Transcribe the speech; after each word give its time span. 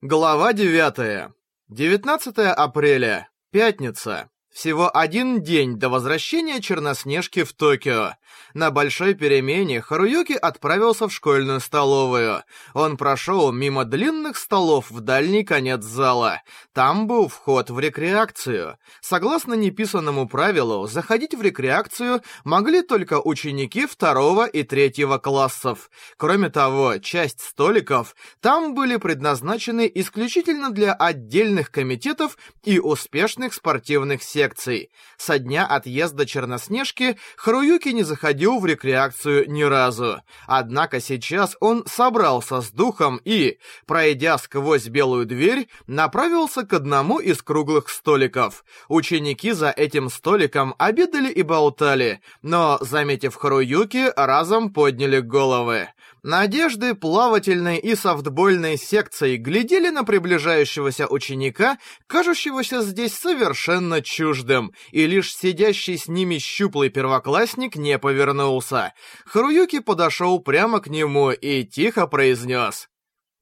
Глава 0.00 0.52
9. 0.52 1.32
19 1.66 2.38
апреля. 2.38 3.28
Пятница. 3.50 4.30
Всего 4.48 4.96
один 4.96 5.42
день 5.42 5.76
до 5.76 5.88
возвращения 5.88 6.60
Черноснежки 6.60 7.42
в 7.42 7.52
Токио. 7.52 8.12
На 8.54 8.70
большой 8.70 9.14
перемене 9.14 9.80
Харуюки 9.80 10.32
отправился 10.32 11.08
в 11.08 11.12
школьную 11.12 11.60
столовую. 11.60 12.42
Он 12.72 12.96
прошел 12.96 13.52
мимо 13.52 13.84
длинных 13.84 14.36
столов 14.36 14.90
в 14.90 15.00
дальний 15.00 15.44
конец 15.44 15.82
зала. 15.82 16.42
Там 16.72 17.06
был 17.06 17.28
вход 17.28 17.70
в 17.70 17.78
рекреакцию. 17.78 18.78
Согласно 19.00 19.54
неписанному 19.54 20.28
правилу, 20.28 20.86
заходить 20.86 21.34
в 21.34 21.42
рекреакцию 21.42 22.22
могли 22.44 22.82
только 22.82 23.20
ученики 23.20 23.86
второго 23.86 24.46
и 24.46 24.62
третьего 24.62 25.18
классов. 25.18 25.90
Кроме 26.16 26.48
того, 26.48 26.98
часть 26.98 27.40
столиков 27.40 28.16
там 28.40 28.74
были 28.74 28.96
предназначены 28.96 29.90
исключительно 29.94 30.70
для 30.70 30.94
отдельных 30.94 31.70
комитетов 31.70 32.38
и 32.64 32.78
успешных 32.78 33.52
спортивных 33.52 34.22
секций. 34.22 34.90
Со 35.16 35.38
дня 35.38 35.66
отъезда 35.66 36.24
Черноснежки 36.24 37.18
Харуюки 37.36 37.88
не 37.88 38.04
заходил 38.04 38.17
в 38.22 38.66
рекреацию 38.66 39.50
ни 39.50 39.62
разу. 39.62 40.22
Однако 40.46 41.00
сейчас 41.00 41.56
он 41.60 41.84
собрался 41.86 42.60
с 42.60 42.70
духом 42.70 43.20
и, 43.24 43.58
пройдя 43.86 44.38
сквозь 44.38 44.88
белую 44.88 45.26
дверь, 45.26 45.68
направился 45.86 46.64
к 46.64 46.72
одному 46.72 47.18
из 47.18 47.42
круглых 47.42 47.88
столиков. 47.88 48.64
Ученики 48.88 49.52
за 49.52 49.70
этим 49.70 50.10
столиком 50.10 50.74
обедали 50.78 51.30
и 51.30 51.42
болтали, 51.42 52.20
но, 52.42 52.78
заметив 52.80 53.34
Харуюки, 53.34 54.12
разом 54.16 54.72
подняли 54.72 55.20
головы. 55.20 55.88
Надежды 56.28 56.94
плавательной 56.94 57.78
и 57.78 57.94
софтбольной 57.94 58.76
секции 58.76 59.38
глядели 59.38 59.88
на 59.88 60.04
приближающегося 60.04 61.06
ученика, 61.06 61.78
кажущегося 62.06 62.82
здесь 62.82 63.14
совершенно 63.14 64.02
чуждым, 64.02 64.74
и 64.90 65.06
лишь 65.06 65.34
сидящий 65.34 65.96
с 65.96 66.06
ними 66.06 66.36
щуплый 66.36 66.90
первоклассник 66.90 67.76
не 67.76 67.98
повернулся. 67.98 68.92
Харуюки 69.24 69.80
подошел 69.80 70.38
прямо 70.38 70.80
к 70.80 70.88
нему 70.88 71.30
и 71.30 71.64
тихо 71.64 72.06
произнес. 72.06 72.90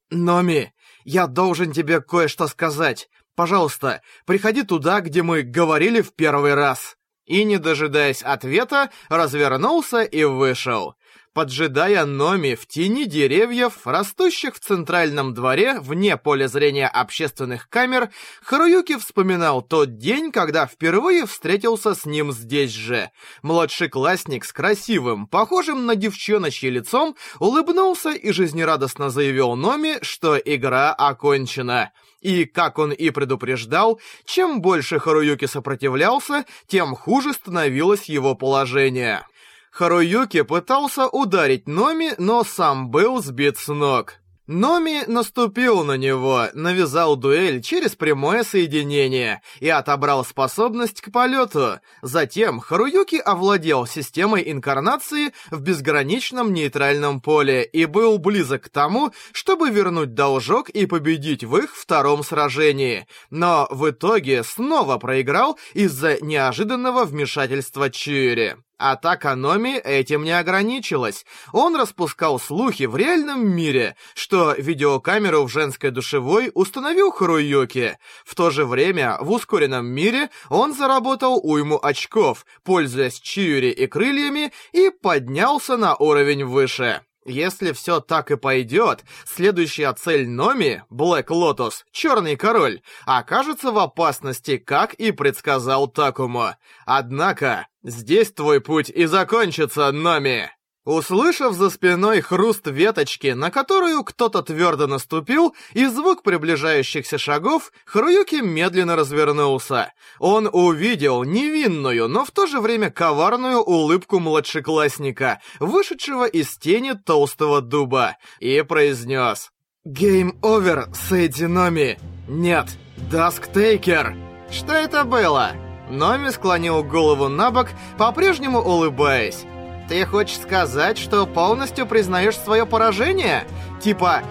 «Номи, 0.09 0.71
я 1.03 1.27
должен 1.27 1.73
тебе 1.73 1.99
кое-что 1.99 2.47
сказать. 2.47 3.09
Пожалуйста, 3.35 4.01
приходи 4.25 4.63
туда, 4.63 5.01
где 5.01 5.23
мы 5.23 5.41
говорили 5.41 5.99
в 5.99 6.13
первый 6.13 6.53
раз». 6.53 6.95
И, 7.25 7.43
не 7.43 7.57
дожидаясь 7.57 8.23
ответа, 8.23 8.89
развернулся 9.09 10.03
и 10.03 10.23
вышел 10.23 10.95
поджидая 11.37 12.07
Номи 12.07 12.55
в 12.55 12.65
тени 12.65 13.05
деревьев, 13.05 13.85
растущих 13.85 14.55
в 14.55 14.59
центральном 14.59 15.35
дворе, 15.35 15.79
вне 15.79 16.17
поля 16.17 16.47
зрения 16.47 16.87
общественных 16.87 17.69
камер, 17.69 18.09
Харуюки 18.41 18.97
вспоминал 18.97 19.61
тот 19.61 19.99
день, 19.99 20.31
когда 20.31 20.65
впервые 20.65 21.27
встретился 21.27 21.93
с 21.93 22.05
ним 22.07 22.31
здесь 22.31 22.71
же. 22.71 23.11
Младший 23.43 23.87
классник 23.87 24.45
с 24.45 24.51
красивым, 24.51 25.27
похожим 25.27 25.85
на 25.85 25.95
девчоночье 25.95 26.71
лицом, 26.71 27.15
улыбнулся 27.37 28.09
и 28.09 28.31
жизнерадостно 28.31 29.11
заявил 29.11 29.55
Номи, 29.55 29.99
что 30.01 30.39
игра 30.39 30.91
окончена. 30.91 31.91
И, 32.19 32.45
как 32.45 32.79
он 32.79 32.91
и 32.91 33.11
предупреждал, 33.11 34.01
чем 34.25 34.59
больше 34.59 34.97
Харуюки 34.97 35.45
сопротивлялся, 35.45 36.45
тем 36.65 36.95
хуже 36.95 37.33
становилось 37.33 38.05
его 38.05 38.33
положение. 38.33 39.23
Харуюки 39.71 40.41
пытался 40.41 41.07
ударить 41.07 41.67
Номи, 41.67 42.13
но 42.17 42.43
сам 42.43 42.89
был 42.89 43.21
сбит 43.21 43.57
с 43.57 43.67
ног. 43.67 44.19
Номи 44.47 45.03
наступил 45.07 45.83
на 45.83 45.97
него, 45.97 46.45
навязал 46.53 47.17
дуэль 47.17 47.61
через 47.61 47.95
прямое 47.95 48.45
соединение 48.45 49.41
и 49.59 49.67
отобрал 49.67 50.23
способность 50.23 51.01
к 51.01 51.11
полету. 51.11 51.81
Затем 52.01 52.61
Харуюки 52.61 53.17
овладел 53.17 53.85
системой 53.85 54.49
инкарнации 54.49 55.33
в 55.51 55.59
безграничном 55.59 56.53
нейтральном 56.53 57.19
поле 57.19 57.65
и 57.65 57.83
был 57.85 58.19
близок 58.19 58.63
к 58.63 58.69
тому, 58.69 59.11
чтобы 59.33 59.69
вернуть 59.69 60.13
должок 60.13 60.69
и 60.69 60.85
победить 60.85 61.43
в 61.43 61.57
их 61.57 61.75
втором 61.75 62.23
сражении. 62.23 63.05
Но 63.29 63.67
в 63.69 63.89
итоге 63.89 64.45
снова 64.45 64.97
проиграл 64.97 65.59
из-за 65.73 66.23
неожиданного 66.23 67.03
вмешательства 67.03 67.89
Чири. 67.89 68.55
Атака 68.77 69.35
Номи 69.35 69.77
этим 69.77 70.23
не 70.23 70.37
ограничилась. 70.37 71.25
Он 71.51 71.75
распускал 71.75 72.39
слухи 72.39 72.83
в 72.83 72.95
реальном 72.95 73.47
мире, 73.49 73.95
что 74.13 74.53
видеокамеру 74.53 75.43
в 75.43 75.49
женской 75.49 75.89
душевой 75.89 76.51
установил 76.53 77.11
Харуюки. 77.11 77.97
В 78.23 78.35
то 78.35 78.51
же 78.51 78.65
время 78.65 79.17
в 79.19 79.31
ускоренном 79.31 79.87
мире 79.87 80.29
он 80.49 80.73
заработал 80.73 81.39
уйму 81.41 81.79
очков, 81.81 82.45
пользуясь 82.63 83.19
Чиури 83.19 83.71
и 83.71 83.87
крыльями, 83.87 84.51
и 84.73 84.89
поднялся 84.89 85.77
на 85.77 85.95
уровень 85.95 86.45
выше. 86.45 87.01
Если 87.27 87.73
все 87.73 87.99
так 87.99 88.31
и 88.31 88.37
пойдет, 88.37 89.03
следующая 89.25 89.91
цель 89.91 90.29
Номи, 90.29 90.83
Блэк 90.89 91.29
Лотос, 91.29 91.85
Черный 91.91 92.37
Король, 92.37 92.81
окажется 93.05 93.73
в 93.73 93.77
опасности, 93.79 94.55
как 94.55 94.93
и 94.93 95.11
предсказал 95.11 95.89
Такумо. 95.89 96.55
Однако, 96.85 97.67
здесь 97.83 98.31
твой 98.31 98.61
путь 98.61 98.89
и 98.89 99.05
закончится, 99.07 99.91
Номи. 99.91 100.49
Услышав 100.87 101.53
за 101.53 101.69
спиной 101.69 102.21
хруст 102.21 102.65
веточки, 102.65 103.33
на 103.33 103.51
которую 103.51 104.05
кто-то 104.05 104.41
твердо 104.41 104.87
наступил, 104.87 105.53
и 105.73 105.85
звук 105.87 106.23
приближающихся 106.23 107.17
шагов, 107.17 107.73
Харуюки 107.85 108.35
медленно 108.35 108.95
развернулся. 108.95 109.91
Он 110.17 110.47
увидел 110.49 111.25
невинную, 111.25 112.07
но 112.07 112.23
в 112.23 112.31
то 112.31 112.47
же 112.47 112.61
время 112.61 112.89
коварную 112.89 113.59
улыбку 113.59 114.21
младшеклассника, 114.21 115.41
вышедшего 115.59 116.23
из 116.23 116.57
тени 116.57 116.93
толстого 116.93 117.59
дуба, 117.59 118.15
и 118.39 118.61
произнес 118.61 119.51
«Гейм 119.83 120.39
овер, 120.41 120.87
Сейди 121.09 121.47
Номи! 121.47 121.99
Нет, 122.29 122.67
Дасктейкер!» 123.11 124.15
«Что 124.49 124.71
это 124.71 125.03
было?» 125.03 125.51
Номи 125.89 126.29
склонил 126.29 126.81
голову 126.81 127.27
на 127.27 127.51
бок, 127.51 127.67
по-прежнему 127.97 128.61
улыбаясь. 128.61 129.43
Ты 129.87 130.05
хочешь 130.05 130.37
сказать, 130.37 130.97
что 130.97 131.25
полностью 131.25 131.85
признаешь 131.85 132.37
свое 132.37 132.65
поражение? 132.65 133.47
Типа, 133.81 134.21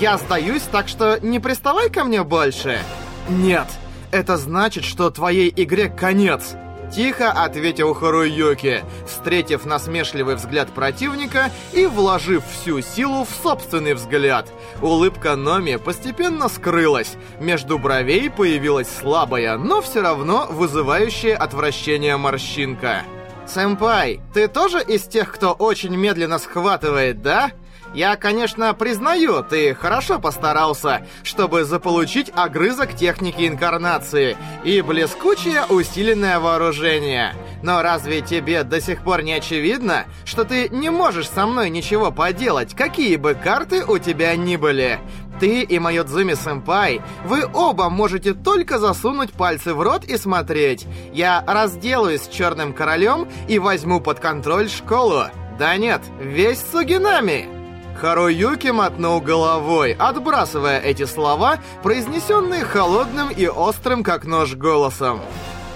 я 0.00 0.18
сдаюсь, 0.18 0.62
так 0.70 0.88
что 0.88 1.18
не 1.20 1.40
приставай 1.40 1.88
ко 1.90 2.04
мне 2.04 2.22
больше? 2.22 2.80
Нет, 3.28 3.66
это 4.10 4.36
значит, 4.36 4.84
что 4.84 5.10
твоей 5.10 5.52
игре 5.56 5.88
конец. 5.88 6.56
Тихо 6.94 7.32
ответил 7.32 7.94
Харуюки, 7.94 8.84
встретив 9.06 9.64
насмешливый 9.64 10.36
взгляд 10.36 10.70
противника 10.70 11.50
и 11.72 11.86
вложив 11.86 12.44
всю 12.46 12.80
силу 12.80 13.24
в 13.24 13.30
собственный 13.42 13.94
взгляд. 13.94 14.46
Улыбка 14.80 15.34
Номи 15.34 15.76
постепенно 15.76 16.48
скрылась. 16.48 17.16
Между 17.40 17.78
бровей 17.78 18.30
появилась 18.30 18.88
слабая, 18.88 19.58
но 19.58 19.82
все 19.82 20.00
равно 20.00 20.46
вызывающая 20.48 21.36
отвращение 21.36 22.16
морщинка. 22.16 23.02
«Сэмпай, 23.46 24.20
ты 24.34 24.48
тоже 24.48 24.82
из 24.82 25.02
тех, 25.04 25.32
кто 25.32 25.52
очень 25.52 25.94
медленно 25.96 26.38
схватывает, 26.38 27.22
да?» 27.22 27.52
Я, 27.94 28.16
конечно, 28.16 28.74
признаю, 28.74 29.42
ты 29.42 29.74
хорошо 29.74 30.18
постарался, 30.18 31.06
чтобы 31.22 31.64
заполучить 31.64 32.30
огрызок 32.34 32.94
техники 32.94 33.48
инкарнации 33.48 34.36
и 34.64 34.82
блескучее 34.82 35.64
усиленное 35.66 36.38
вооружение. 36.38 37.34
Но 37.62 37.80
разве 37.82 38.20
тебе 38.20 38.64
до 38.64 38.80
сих 38.80 39.02
пор 39.02 39.22
не 39.22 39.32
очевидно, 39.32 40.04
что 40.24 40.44
ты 40.44 40.68
не 40.68 40.90
можешь 40.90 41.30
со 41.30 41.46
мной 41.46 41.70
ничего 41.70 42.12
поделать, 42.12 42.74
какие 42.74 43.16
бы 43.16 43.34
карты 43.34 43.84
у 43.84 43.98
тебя 43.98 44.36
ни 44.36 44.56
были? 44.56 44.98
Ты 45.38 45.62
и 45.62 45.78
Майодзуми-сэмпай, 45.78 47.02
вы 47.26 47.44
оба 47.52 47.90
можете 47.90 48.32
только 48.32 48.78
засунуть 48.78 49.32
пальцы 49.32 49.74
в 49.74 49.82
рот 49.82 50.04
и 50.04 50.16
смотреть. 50.16 50.86
Я 51.12 51.44
разделаюсь 51.46 52.22
с 52.22 52.28
Черным 52.28 52.72
Королем 52.72 53.28
и 53.46 53.58
возьму 53.58 54.00
под 54.00 54.20
контроль 54.20 54.70
школу. 54.70 55.24
Да 55.58 55.76
нет, 55.76 56.02
весь 56.20 56.62
Сугинами!» 56.72 57.48
Харуюки 58.00 58.68
мотнул 58.68 59.20
головой, 59.22 59.96
отбрасывая 59.98 60.80
эти 60.80 61.06
слова, 61.06 61.58
произнесенные 61.82 62.62
холодным 62.62 63.30
и 63.30 63.46
острым 63.46 64.02
как 64.02 64.26
нож 64.26 64.54
голосом. 64.54 65.20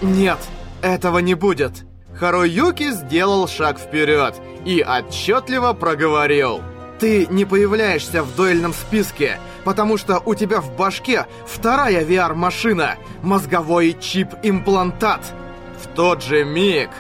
«Нет, 0.03 0.39
этого 0.83 1.19
не 1.19 1.35
будет!» 1.35 1.85
Харуюки 2.15 2.91
сделал 2.91 3.49
шаг 3.49 3.79
вперед 3.79 4.35
и 4.67 4.83
отчетливо 4.83 5.73
проговорил. 5.73 6.61
«Ты 7.01 7.27
не 7.27 7.45
появляешься 7.45 8.23
в 8.23 8.37
дуэльном 8.37 8.75
списке, 8.75 9.41
потому 9.65 9.97
что 9.97 10.23
у 10.25 10.35
тебя 10.35 10.61
в 10.61 10.77
башке 10.77 11.27
вторая 11.47 12.05
VR-машина— 12.05 12.97
мозговой 13.23 13.97
чип-имплантат!» 13.99 15.21
В 15.83 15.87
тот 15.95 16.23
же 16.23 16.45
миг 16.45 16.91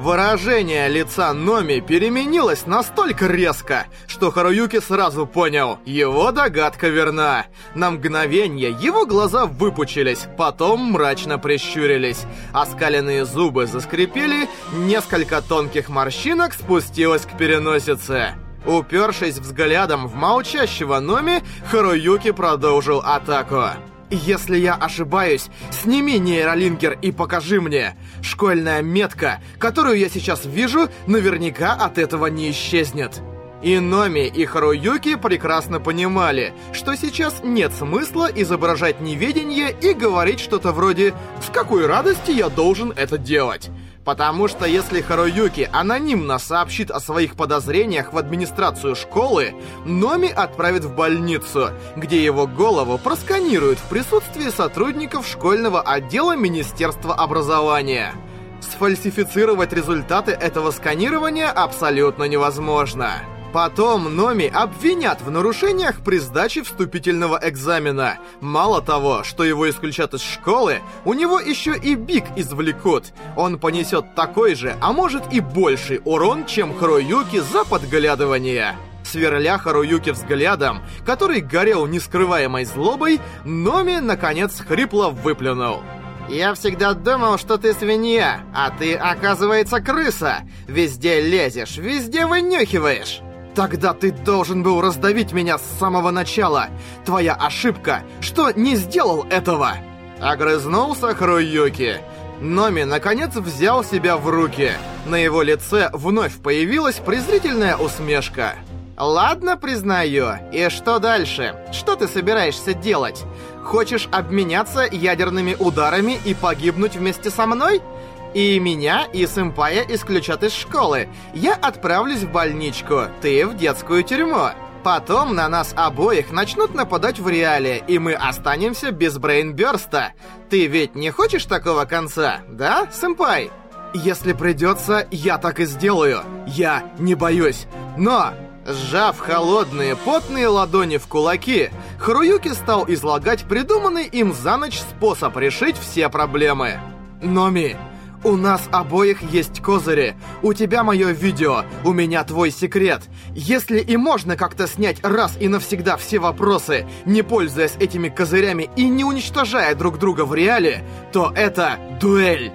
Выражение 0.00 0.88
лица 0.88 1.34
Номи 1.34 1.80
переменилось 1.80 2.64
настолько 2.64 3.26
резко, 3.26 3.84
что 4.06 4.30
Харуюки 4.30 4.80
сразу 4.80 5.26
понял, 5.26 5.78
его 5.84 6.32
догадка 6.32 6.88
верна. 6.88 7.44
На 7.74 7.90
мгновение 7.90 8.70
его 8.70 9.04
глаза 9.04 9.44
выпучились, 9.44 10.26
потом 10.38 10.92
мрачно 10.92 11.38
прищурились. 11.38 12.22
Оскаленные 12.54 13.26
зубы 13.26 13.66
заскрипели, 13.66 14.48
несколько 14.72 15.42
тонких 15.42 15.90
морщинок 15.90 16.54
спустилось 16.54 17.26
к 17.26 17.36
переносице. 17.36 18.36
Упершись 18.66 19.38
взглядом 19.38 20.06
в 20.06 20.14
молчащего 20.14 21.00
Номи, 21.00 21.42
Харуюки 21.70 22.30
продолжил 22.30 23.00
атаку. 23.04 23.64
Если 24.10 24.58
я 24.58 24.74
ошибаюсь, 24.74 25.48
сними 25.70 26.18
нейролинкер 26.18 26.98
и 27.00 27.12
покажи 27.12 27.60
мне. 27.60 27.96
Школьная 28.22 28.82
метка, 28.82 29.40
которую 29.58 29.98
я 29.98 30.08
сейчас 30.08 30.44
вижу, 30.44 30.88
наверняка 31.06 31.74
от 31.74 31.96
этого 31.96 32.26
не 32.26 32.50
исчезнет. 32.50 33.20
И 33.62 33.78
Номи, 33.78 34.26
и 34.26 34.46
Харуюки 34.46 35.16
прекрасно 35.16 35.80
понимали, 35.80 36.54
что 36.72 36.96
сейчас 36.96 37.40
нет 37.44 37.72
смысла 37.72 38.28
изображать 38.34 39.00
неведение 39.00 39.70
и 39.70 39.92
говорить 39.92 40.40
что-то 40.40 40.72
вроде 40.72 41.14
«С 41.46 41.52
какой 41.52 41.86
радости 41.86 42.30
я 42.30 42.48
должен 42.48 42.92
это 42.96 43.16
делать?». 43.16 43.70
Потому 44.10 44.48
что 44.48 44.66
если 44.66 45.02
Харуюки 45.02 45.70
анонимно 45.72 46.40
сообщит 46.40 46.90
о 46.90 46.98
своих 46.98 47.36
подозрениях 47.36 48.12
в 48.12 48.18
администрацию 48.18 48.96
школы, 48.96 49.54
Номи 49.84 50.26
отправит 50.26 50.82
в 50.82 50.96
больницу, 50.96 51.70
где 51.94 52.24
его 52.24 52.48
голову 52.48 52.98
просканируют 52.98 53.78
в 53.78 53.88
присутствии 53.88 54.50
сотрудников 54.50 55.28
школьного 55.28 55.80
отдела 55.80 56.34
Министерства 56.34 57.14
образования. 57.14 58.12
Сфальсифицировать 58.60 59.72
результаты 59.72 60.32
этого 60.32 60.72
сканирования 60.72 61.48
абсолютно 61.48 62.24
невозможно. 62.24 63.12
Потом 63.52 64.14
Номи 64.14 64.44
обвинят 64.44 65.22
в 65.22 65.30
нарушениях 65.30 66.02
при 66.04 66.18
сдаче 66.18 66.62
вступительного 66.62 67.40
экзамена. 67.42 68.18
Мало 68.40 68.80
того, 68.80 69.24
что 69.24 69.42
его 69.42 69.68
исключат 69.68 70.14
из 70.14 70.22
школы, 70.22 70.80
у 71.04 71.14
него 71.14 71.40
еще 71.40 71.76
и 71.76 71.96
Биг 71.96 72.24
извлекут. 72.36 73.06
Он 73.36 73.58
понесет 73.58 74.14
такой 74.14 74.54
же, 74.54 74.76
а 74.80 74.92
может 74.92 75.32
и 75.32 75.40
больший 75.40 76.00
урон, 76.04 76.46
чем 76.46 76.76
Харуюки 76.78 77.40
за 77.40 77.64
подглядывание. 77.64 78.76
Сверля 79.04 79.58
Харуюки 79.58 80.10
взглядом, 80.10 80.82
который 81.04 81.40
горел 81.40 81.86
нескрываемой 81.86 82.64
злобой, 82.64 83.20
Номи, 83.44 83.98
наконец, 83.98 84.60
хрипло 84.60 85.08
выплюнул. 85.08 85.82
«Я 86.28 86.54
всегда 86.54 86.94
думал, 86.94 87.38
что 87.38 87.56
ты 87.56 87.72
свинья, 87.72 88.42
а 88.54 88.70
ты, 88.70 88.94
оказывается, 88.94 89.80
крыса. 89.80 90.42
Везде 90.68 91.20
лезешь, 91.20 91.76
везде 91.76 92.26
вынюхиваешь». 92.26 93.22
Тогда 93.60 93.92
ты 93.92 94.10
должен 94.10 94.62
был 94.62 94.80
раздавить 94.80 95.32
меня 95.32 95.58
с 95.58 95.78
самого 95.78 96.10
начала. 96.10 96.68
Твоя 97.04 97.34
ошибка, 97.34 98.04
что 98.22 98.52
не 98.52 98.74
сделал 98.74 99.26
этого. 99.28 99.74
Огрызнулся 100.18 101.14
Хруюки. 101.14 102.00
Номи 102.40 102.84
наконец 102.84 103.34
взял 103.34 103.84
себя 103.84 104.16
в 104.16 104.26
руки. 104.30 104.70
На 105.04 105.16
его 105.16 105.42
лице 105.42 105.90
вновь 105.92 106.40
появилась 106.40 107.02
презрительная 107.04 107.76
усмешка. 107.76 108.54
«Ладно, 108.96 109.58
признаю. 109.58 110.28
И 110.52 110.70
что 110.70 110.98
дальше? 110.98 111.54
Что 111.70 111.96
ты 111.96 112.08
собираешься 112.08 112.72
делать? 112.72 113.24
Хочешь 113.62 114.08
обменяться 114.10 114.88
ядерными 114.90 115.54
ударами 115.58 116.18
и 116.24 116.32
погибнуть 116.32 116.96
вместе 116.96 117.28
со 117.28 117.44
мной? 117.44 117.82
И 118.32 118.58
меня, 118.60 119.06
и 119.12 119.26
сэмпая 119.26 119.84
исключат 119.88 120.44
из 120.44 120.52
школы. 120.54 121.08
Я 121.34 121.54
отправлюсь 121.54 122.22
в 122.22 122.30
больничку, 122.30 123.02
ты 123.20 123.46
в 123.46 123.56
детскую 123.56 124.04
тюрьму. 124.04 124.50
Потом 124.84 125.34
на 125.34 125.48
нас 125.48 125.74
обоих 125.76 126.30
начнут 126.30 126.74
нападать 126.74 127.18
в 127.18 127.28
реале, 127.28 127.82
и 127.86 127.98
мы 127.98 128.14
останемся 128.14 128.92
без 128.92 129.18
брейнбёрста. 129.18 130.12
Ты 130.48 130.66
ведь 130.66 130.94
не 130.94 131.10
хочешь 131.10 131.44
такого 131.44 131.84
конца, 131.84 132.40
да, 132.48 132.88
сэмпай? 132.92 133.50
Если 133.92 134.32
придется, 134.32 135.06
я 135.10 135.36
так 135.36 135.58
и 135.58 135.64
сделаю. 135.64 136.22
Я 136.46 136.84
не 136.98 137.14
боюсь. 137.14 137.66
Но 137.98 138.32
Сжав 138.66 139.18
холодные, 139.18 139.96
потные 139.96 140.46
ладони 140.46 140.98
в 140.98 141.06
кулаки, 141.06 141.70
Харуюки 141.98 142.48
стал 142.48 142.84
излагать 142.86 143.44
придуманный 143.44 144.06
им 144.06 144.32
за 144.32 144.56
ночь 144.58 144.78
способ 144.78 145.36
решить 145.38 145.76
все 145.78 146.08
проблемы. 146.08 146.78
«Номи, 147.22 147.76
у 148.24 148.36
нас 148.36 148.68
обоих 148.72 149.22
есть 149.22 149.60
козыри. 149.60 150.16
У 150.42 150.52
тебя 150.52 150.84
мое 150.84 151.10
видео, 151.10 151.64
у 151.84 151.92
меня 151.92 152.24
твой 152.24 152.50
секрет. 152.50 153.02
Если 153.34 153.80
и 153.80 153.96
можно 153.96 154.36
как-то 154.36 154.66
снять 154.66 155.02
раз 155.02 155.36
и 155.40 155.48
навсегда 155.48 155.96
все 155.96 156.18
вопросы, 156.18 156.86
не 157.04 157.22
пользуясь 157.22 157.76
этими 157.78 158.08
козырями 158.08 158.70
и 158.76 158.88
не 158.88 159.04
уничтожая 159.04 159.74
друг 159.74 159.98
друга 159.98 160.24
в 160.24 160.34
реале, 160.34 160.84
то 161.12 161.32
это 161.34 161.78
дуэль. 162.00 162.52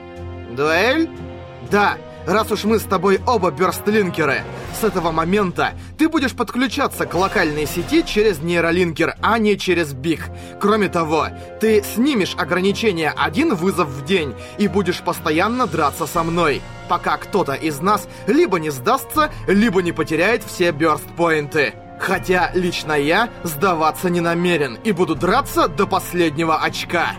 Дуэль? 0.56 1.10
Да, 1.72 1.98
раз 2.26 2.52
уж 2.52 2.64
мы 2.64 2.80
с 2.80 2.84
тобой 2.84 3.20
оба 3.26 3.52
бёрстлинкеры. 3.52 4.44
С 4.80 4.84
этого 4.84 5.12
момента 5.12 5.74
ты 5.98 6.10
будешь 6.10 6.34
подключаться 6.34 7.06
к 7.06 7.14
локальной 7.14 7.66
сети 7.66 8.04
через 8.06 8.40
нейролинкер, 8.40 9.16
а 9.22 9.38
не 9.40 9.58
через 9.58 9.94
Биг. 9.94 10.30
Кроме 10.60 10.90
того, 10.90 11.28
ты 11.62 11.84
снимешь 11.84 12.36
ограничение 12.38 13.14
один 13.16 13.56
вызов 13.56 13.88
в 13.88 14.06
день 14.06 14.36
и 14.58 14.68
будешь 14.68 15.02
постоянно 15.02 15.68
драться 15.68 16.08
со 16.08 16.24
мной, 16.24 16.62
пока 16.90 17.18
кто-то 17.18 17.54
из 17.54 17.80
нас 17.80 18.08
либо 18.28 18.60
не 18.60 18.70
сдастся, 18.70 19.32
либо 19.48 19.82
не 19.82 19.92
потеряет 19.92 20.44
все 20.44 20.72
бёрст-поинты. 20.72 21.74
Хотя 22.00 22.52
лично 22.54 22.94
я 22.94 23.30
сдаваться 23.44 24.10
не 24.10 24.20
намерен 24.20 24.78
и 24.84 24.92
буду 24.92 25.16
драться 25.16 25.68
до 25.68 25.88
последнего 25.88 26.58
очка. 26.58 27.14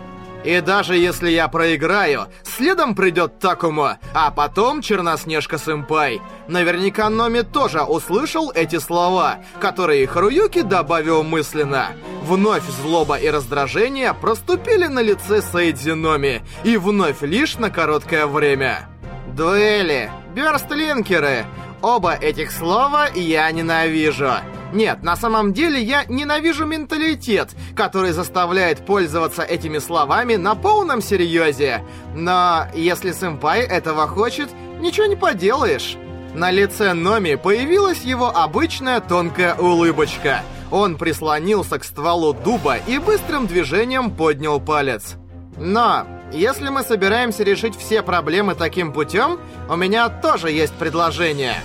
И 0.47 0.61
даже 0.61 0.95
если 0.95 1.29
я 1.29 1.49
проиграю, 1.49 2.27
следом 2.41 2.95
придет 2.95 3.37
Такумо, 3.37 3.97
а 4.13 4.31
потом 4.31 4.79
Черноснежка-сэмпай. 4.79 6.21
Наверняка 6.47 7.09
Номи 7.09 7.41
тоже 7.41 7.81
услышал 7.81 8.49
эти 8.55 8.79
слова, 8.79 9.39
которые 9.59 10.07
Харуюки 10.07 10.61
добавил 10.61 11.23
мысленно. 11.23 11.87
Вновь 12.23 12.63
злоба 12.81 13.17
и 13.17 13.29
раздражение 13.29 14.13
проступили 14.13 14.87
на 14.87 15.01
лице 15.01 15.41
Сейдзи 15.41 15.91
Номи, 15.91 16.41
и 16.63 16.77
вновь 16.77 17.23
лишь 17.23 17.57
на 17.57 17.69
короткое 17.69 18.25
время. 18.25 18.87
Дуэли, 19.35 20.09
бёрстлинкеры, 20.33 21.45
оба 21.81 22.13
этих 22.13 22.51
слова 22.51 23.09
я 23.13 23.51
ненавижу. 23.51 24.35
Нет, 24.73 25.01
на 25.01 25.15
самом 25.15 25.53
деле 25.53 25.81
я 25.81 26.03
ненавижу 26.05 26.65
менталитет, 26.65 27.51
который 27.75 28.11
заставляет 28.11 28.85
пользоваться 28.85 29.43
этими 29.43 29.77
словами 29.77 30.35
на 30.35 30.55
полном 30.55 31.01
серьезе. 31.01 31.83
Но 32.13 32.67
если 32.75 33.11
сэмпай 33.11 33.61
этого 33.61 34.07
хочет, 34.07 34.49
ничего 34.79 35.05
не 35.05 35.15
поделаешь. 35.15 35.97
На 36.33 36.51
лице 36.51 36.93
Номи 36.93 37.35
появилась 37.35 38.01
его 38.01 38.27
обычная 38.27 38.99
тонкая 38.99 39.55
улыбочка. 39.55 40.41
Он 40.69 40.97
прислонился 40.97 41.79
к 41.79 41.83
стволу 41.85 42.33
дуба 42.33 42.77
и 42.87 42.97
быстрым 42.99 43.47
движением 43.47 44.11
поднял 44.11 44.59
палец. 44.59 45.15
Но, 45.57 46.05
если 46.33 46.69
мы 46.69 46.83
собираемся 46.83 47.43
решить 47.43 47.75
все 47.77 48.03
проблемы 48.03 48.53
таким 48.53 48.91
путем, 48.91 49.39
у 49.69 49.75
меня 49.77 50.09
тоже 50.09 50.51
есть 50.51 50.73
предложение. 50.73 51.55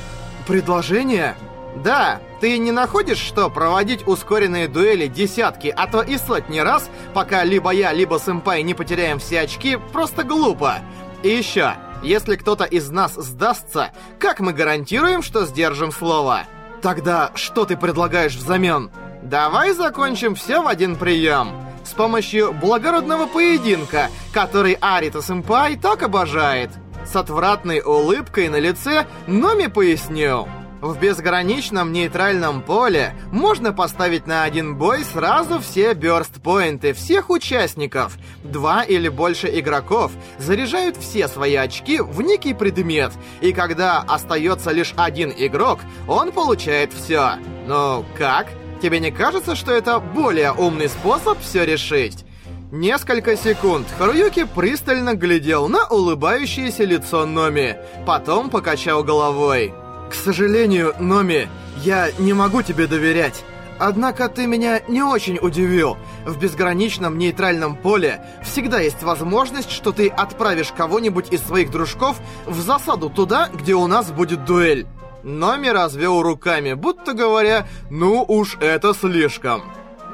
Предложение? 0.47 1.35
Да, 1.76 2.21
ты 2.41 2.59
не 2.59 2.71
находишь, 2.71 3.19
что 3.19 3.49
проводить 3.49 4.07
ускоренные 4.07 4.69
дуэли 4.69 5.07
десятки, 5.07 5.73
а 5.75 5.87
то 5.87 6.02
и 6.02 6.19
сотни 6.19 6.59
раз, 6.59 6.91
пока 7.14 7.45
либо 7.45 7.71
я, 7.71 7.93
либо 7.93 8.19
сэмпай 8.19 8.62
не 8.62 8.75
потеряем 8.75 9.19
все 9.19 9.41
очки, 9.41 9.79
просто 9.93 10.23
глупо? 10.23 10.81
И 11.23 11.29
еще, 11.29 11.75
если 12.02 12.37
кто-то 12.37 12.64
из 12.64 12.91
нас 12.91 13.14
сдастся, 13.14 13.91
как 14.19 14.41
мы 14.41 14.52
гарантируем, 14.52 15.23
что 15.23 15.47
сдержим 15.47 15.93
слово? 15.93 16.43
Тогда 16.83 17.31
что 17.35 17.64
ты 17.64 17.76
предлагаешь 17.76 18.35
взамен? 18.35 18.91
Давай 19.23 19.73
закончим 19.73 20.35
все 20.35 20.61
в 20.61 20.67
один 20.67 20.97
прием. 20.97 21.52
С 21.85 21.93
помощью 21.93 22.52
благородного 22.52 23.26
поединка, 23.26 24.09
который 24.33 24.76
Арита-сэмпай 24.81 25.79
так 25.81 26.02
обожает. 26.02 26.71
С 27.07 27.17
отвратной 27.17 27.81
улыбкой 27.81 28.49
на 28.49 28.59
лице 28.59 29.07
Номи 29.26 29.67
пояснил. 29.69 30.49
В 30.83 30.99
безграничном 30.99 31.93
нейтральном 31.93 32.61
поле 32.61 33.15
можно 33.31 33.73
поставить 33.73 34.27
на 34.27 34.43
один 34.43 34.75
бой 34.75 35.05
сразу 35.05 35.61
все 35.61 35.95
бёрст-поинты 35.95 36.93
всех 36.93 37.31
участников. 37.31 38.19
Два 38.43 38.83
или 38.83 39.09
больше 39.09 39.49
игроков 39.61 40.11
заряжают 40.39 40.97
все 40.97 41.29
свои 41.29 41.55
очки 41.55 42.01
в 42.01 42.21
некий 42.21 42.53
предмет, 42.53 43.12
и 43.41 43.53
когда 43.53 44.01
остается 44.01 44.73
лишь 44.73 44.93
один 44.97 45.33
игрок, 45.37 45.79
он 46.09 46.33
получает 46.33 46.93
все. 46.93 47.35
Ну, 47.69 48.05
как? 48.19 48.49
Тебе 48.83 48.99
не 48.99 49.12
кажется, 49.12 49.55
что 49.55 49.71
это 49.71 50.01
более 50.01 50.51
умный 50.51 50.89
способ 50.89 51.39
все 51.39 51.65
решить? 51.65 52.25
Несколько 52.73 53.37
секунд 53.37 53.87
Харуюки 53.99 54.49
пристально 54.53 55.15
глядел 55.15 55.69
на 55.69 55.87
улыбающееся 55.87 56.83
лицо 56.83 57.25
Номи, 57.25 57.77
потом 58.05 58.51
покачал 58.51 59.05
головой. 59.05 59.73
«К 60.12 60.14
сожалению, 60.14 60.95
Номи, 61.00 61.49
я 61.78 62.11
не 62.19 62.35
могу 62.35 62.61
тебе 62.61 62.87
доверять. 62.87 63.45
Однако 63.78 64.28
ты 64.28 64.47
меня 64.47 64.83
не 64.87 65.02
очень 65.02 65.38
удивил. 65.40 65.97
В 66.26 66.38
безграничном 66.38 67.16
нейтральном 67.16 67.76
поле 67.76 68.23
всегда 68.42 68.78
есть 68.78 69.02
возможность, 69.02 69.71
что 69.71 69.90
ты 69.90 70.09
отправишь 70.09 70.71
кого-нибудь 70.76 71.33
из 71.33 71.40
своих 71.40 71.71
дружков 71.71 72.21
в 72.45 72.61
засаду 72.61 73.09
туда, 73.09 73.49
где 73.54 73.75
у 73.75 73.87
нас 73.87 74.12
будет 74.12 74.45
дуэль». 74.45 74.87
Номи 75.23 75.69
развел 75.69 76.21
руками, 76.21 76.75
будто 76.75 77.14
говоря, 77.14 77.66
«Ну 77.88 78.23
уж 78.23 78.59
это 78.61 78.92
слишком». 78.92 79.62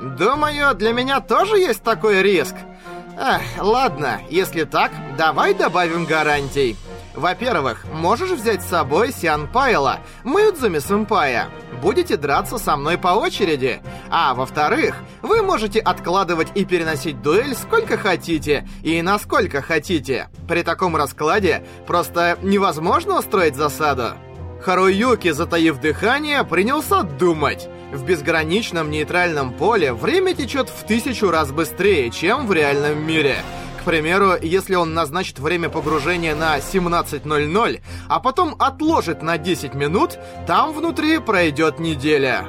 Думаю, 0.01 0.77
для 0.77 0.93
меня 0.93 1.19
тоже 1.19 1.59
есть 1.59 1.83
такой 1.83 2.23
риск. 2.23 2.55
Эх, 3.19 3.43
ладно, 3.59 4.21
если 4.31 4.63
так, 4.63 4.93
давай 5.17 5.55
добавим 5.55 6.05
гарантий. 6.05 6.77
Во-первых, 7.19 7.85
можешь 7.93 8.31
взять 8.31 8.63
с 8.63 8.69
собой 8.69 9.13
Сиан 9.13 9.49
Пайла, 9.49 9.99
Мюдзуми 10.23 10.79
Сэмпая. 10.79 11.49
Будете 11.83 12.17
драться 12.17 12.59
со 12.59 12.77
мной 12.77 12.97
по 12.97 13.09
очереди. 13.09 13.83
А 14.09 14.35
во-вторых, 14.35 14.95
вы 15.21 15.43
можете 15.43 15.81
откладывать 15.81 16.47
и 16.55 16.65
переносить 16.65 17.21
дуэль 17.21 17.57
сколько 17.57 17.99
хотите 17.99 18.69
и 18.85 19.03
насколько 19.03 19.63
хотите. 19.63 20.29
При 20.47 20.63
таком 20.63 20.95
раскладе 20.95 21.65
просто 21.89 22.39
невозможно 22.41 23.19
устроить 23.19 23.57
засаду. 23.57 24.13
Харуюки, 24.63 25.33
затаив 25.33 25.81
дыхание, 25.81 26.45
принялся 26.45 27.03
думать. 27.03 27.69
В 27.93 28.05
безграничном 28.05 28.93
нейтральном 28.93 29.55
поле 29.55 29.93
время 29.93 30.35
течет 30.35 30.69
в 30.69 30.87
тысячу 30.87 31.31
раз 31.31 31.51
быстрее, 31.51 32.11
чем 32.11 32.47
в 32.47 32.53
реальном 32.53 33.05
мире. 33.05 33.39
Примеру, 33.89 34.35
если 34.43 34.75
он 34.75 34.93
назначит 34.93 35.39
время 35.39 35.71
погружения 35.71 36.35
на 36.35 36.59
17.00, 36.59 37.81
а 38.07 38.21
потом 38.21 38.55
отложит 38.59 39.23
на 39.23 39.39
10 39.39 39.73
минут, 39.73 40.19
там 40.47 40.75
внутри 40.75 41.17
пройдет 41.21 41.79
неделя. 41.79 42.45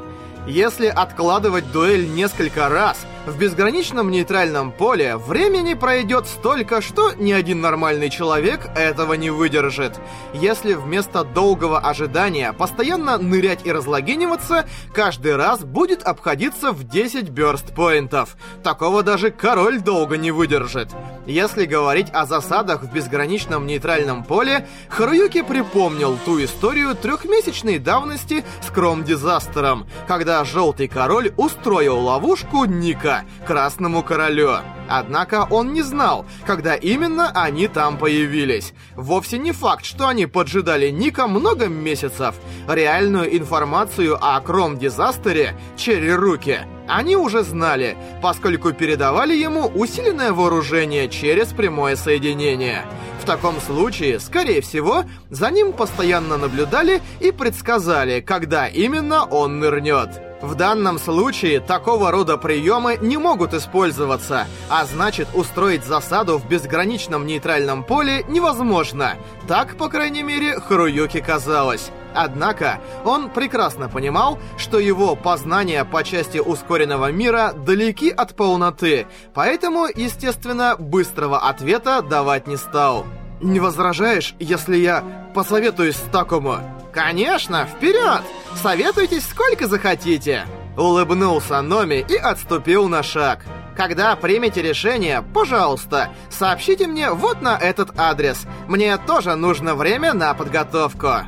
Если 0.47 0.87
откладывать 0.87 1.71
дуэль 1.71 2.09
несколько 2.09 2.67
раз, 2.67 2.97
в 3.25 3.37
безграничном 3.37 4.09
нейтральном 4.09 4.71
поле 4.71 5.15
времени 5.15 5.75
пройдет 5.75 6.25
столько, 6.27 6.81
что 6.81 7.13
ни 7.13 7.31
один 7.31 7.61
нормальный 7.61 8.09
человек 8.09 8.67
этого 8.75 9.13
не 9.13 9.29
выдержит. 9.29 9.99
Если 10.33 10.73
вместо 10.73 11.23
долгого 11.23 11.79
ожидания 11.79 12.51
постоянно 12.51 13.17
нырять 13.17 13.65
и 13.65 13.71
разлогиниваться, 13.71 14.67
каждый 14.93 15.35
раз 15.35 15.63
будет 15.63 16.03
обходиться 16.03 16.71
в 16.71 16.83
10 16.83 17.29
бёрст-поинтов. 17.29 18.35
Такого 18.63 19.03
даже 19.03 19.31
король 19.31 19.79
долго 19.79 20.17
не 20.17 20.31
выдержит. 20.31 20.89
Если 21.29 21.65
говорить 21.65 22.07
о 22.11 22.25
засадах 22.25 22.81
в 22.81 22.91
безграничном 22.91 23.67
нейтральном 23.67 24.23
поле, 24.23 24.67
Харуюки 24.87 25.43
припомнил 25.43 26.17
ту 26.25 26.43
историю 26.43 26.95
трехмесячной 26.95 27.77
давности 27.77 28.43
с 28.63 28.71
Кром-дизастером, 28.71 29.87
когда 30.07 30.43
Желтый 30.43 30.87
Король 30.87 31.31
устроил 31.37 31.99
ловушку 31.99 32.65
Ника, 32.65 33.25
Красному 33.45 34.01
Королю. 34.01 34.55
Однако 34.89 35.45
он 35.51 35.71
не 35.71 35.83
знал, 35.83 36.25
когда 36.47 36.73
именно 36.73 37.29
они 37.35 37.67
там 37.67 37.99
появились. 37.99 38.73
Вовсе 38.95 39.37
не 39.37 39.51
факт, 39.51 39.85
что 39.85 40.07
они 40.07 40.25
поджидали 40.25 40.89
Ника 40.89 41.27
много 41.27 41.67
месяцев. 41.67 42.33
Реальную 42.67 43.37
информацию 43.37 44.17
о 44.19 44.41
Кром-дизастере 44.41 45.55
Черри 45.77 46.11
Руки 46.11 46.61
они 46.89 47.15
уже 47.15 47.43
знали, 47.43 47.95
поскольку 48.21 48.73
передавали 48.73 49.35
ему 49.35 49.67
усиленное 49.67 50.33
вооружение 50.33 51.07
через 51.07 51.49
прямое 51.49 51.95
соединение. 51.95 52.85
В 53.21 53.25
таком 53.25 53.61
случае, 53.61 54.19
скорее 54.19 54.61
всего, 54.61 55.03
за 55.29 55.51
ним 55.51 55.71
постоянно 55.71 56.37
наблюдали 56.37 57.01
и 57.19 57.31
предсказали, 57.31 58.21
когда 58.21 58.67
именно 58.67 59.25
он 59.25 59.59
нырнет. 59.59 60.09
В 60.41 60.55
данном 60.55 60.99
случае 60.99 61.59
такого 61.59 62.11
рода 62.11 62.37
приемы 62.37 62.97
не 63.01 63.17
могут 63.17 63.53
использоваться, 63.53 64.47
а 64.69 64.85
значит 64.85 65.27
устроить 65.33 65.83
засаду 65.83 66.37
в 66.37 66.47
безграничном 66.47 67.25
нейтральном 67.25 67.83
поле 67.83 68.23
невозможно. 68.29 69.15
Так, 69.47 69.75
по 69.75 69.89
крайней 69.89 70.23
мере, 70.23 70.59
Харуюки 70.59 71.19
казалось. 71.19 71.91
Однако, 72.15 72.79
он 73.05 73.29
прекрасно 73.29 73.89
понимал, 73.89 74.39
что 74.57 74.79
его 74.79 75.15
познания 75.15 75.85
по 75.85 76.03
части 76.03 76.37
ускоренного 76.39 77.11
мира 77.11 77.53
далеки 77.55 78.09
от 78.09 78.35
полноты, 78.35 79.07
поэтому, 79.33 79.85
естественно, 79.85 80.75
быстрого 80.77 81.39
ответа 81.39 82.01
давать 82.01 82.47
не 82.47 82.57
стал. 82.57 83.05
«Не 83.41 83.59
возражаешь, 83.61 84.35
если 84.39 84.75
я 84.77 85.31
посоветуюсь 85.33 85.95
с 85.95 86.11
Такому?» 86.11 86.57
«Конечно, 86.91 87.65
вперед! 87.65 88.21
Советуйтесь 88.61 89.25
сколько 89.25 89.67
захотите!» 89.67 90.45
Улыбнулся 90.75 91.61
Номи 91.61 92.05
и 92.07 92.15
отступил 92.15 92.89
на 92.89 93.01
шаг. 93.03 93.45
Когда 93.79 94.13
примете 94.17 94.61
решение, 94.61 95.23
пожалуйста, 95.33 96.09
сообщите 96.29 96.85
мне 96.85 97.11
вот 97.11 97.41
на 97.41 97.57
этот 97.57 97.97
адрес. 97.97 98.45
Мне 98.67 98.97
тоже 98.97 99.35
нужно 99.35 99.73
время 99.73 100.13
на 100.13 100.33
подготовку. 100.33 101.19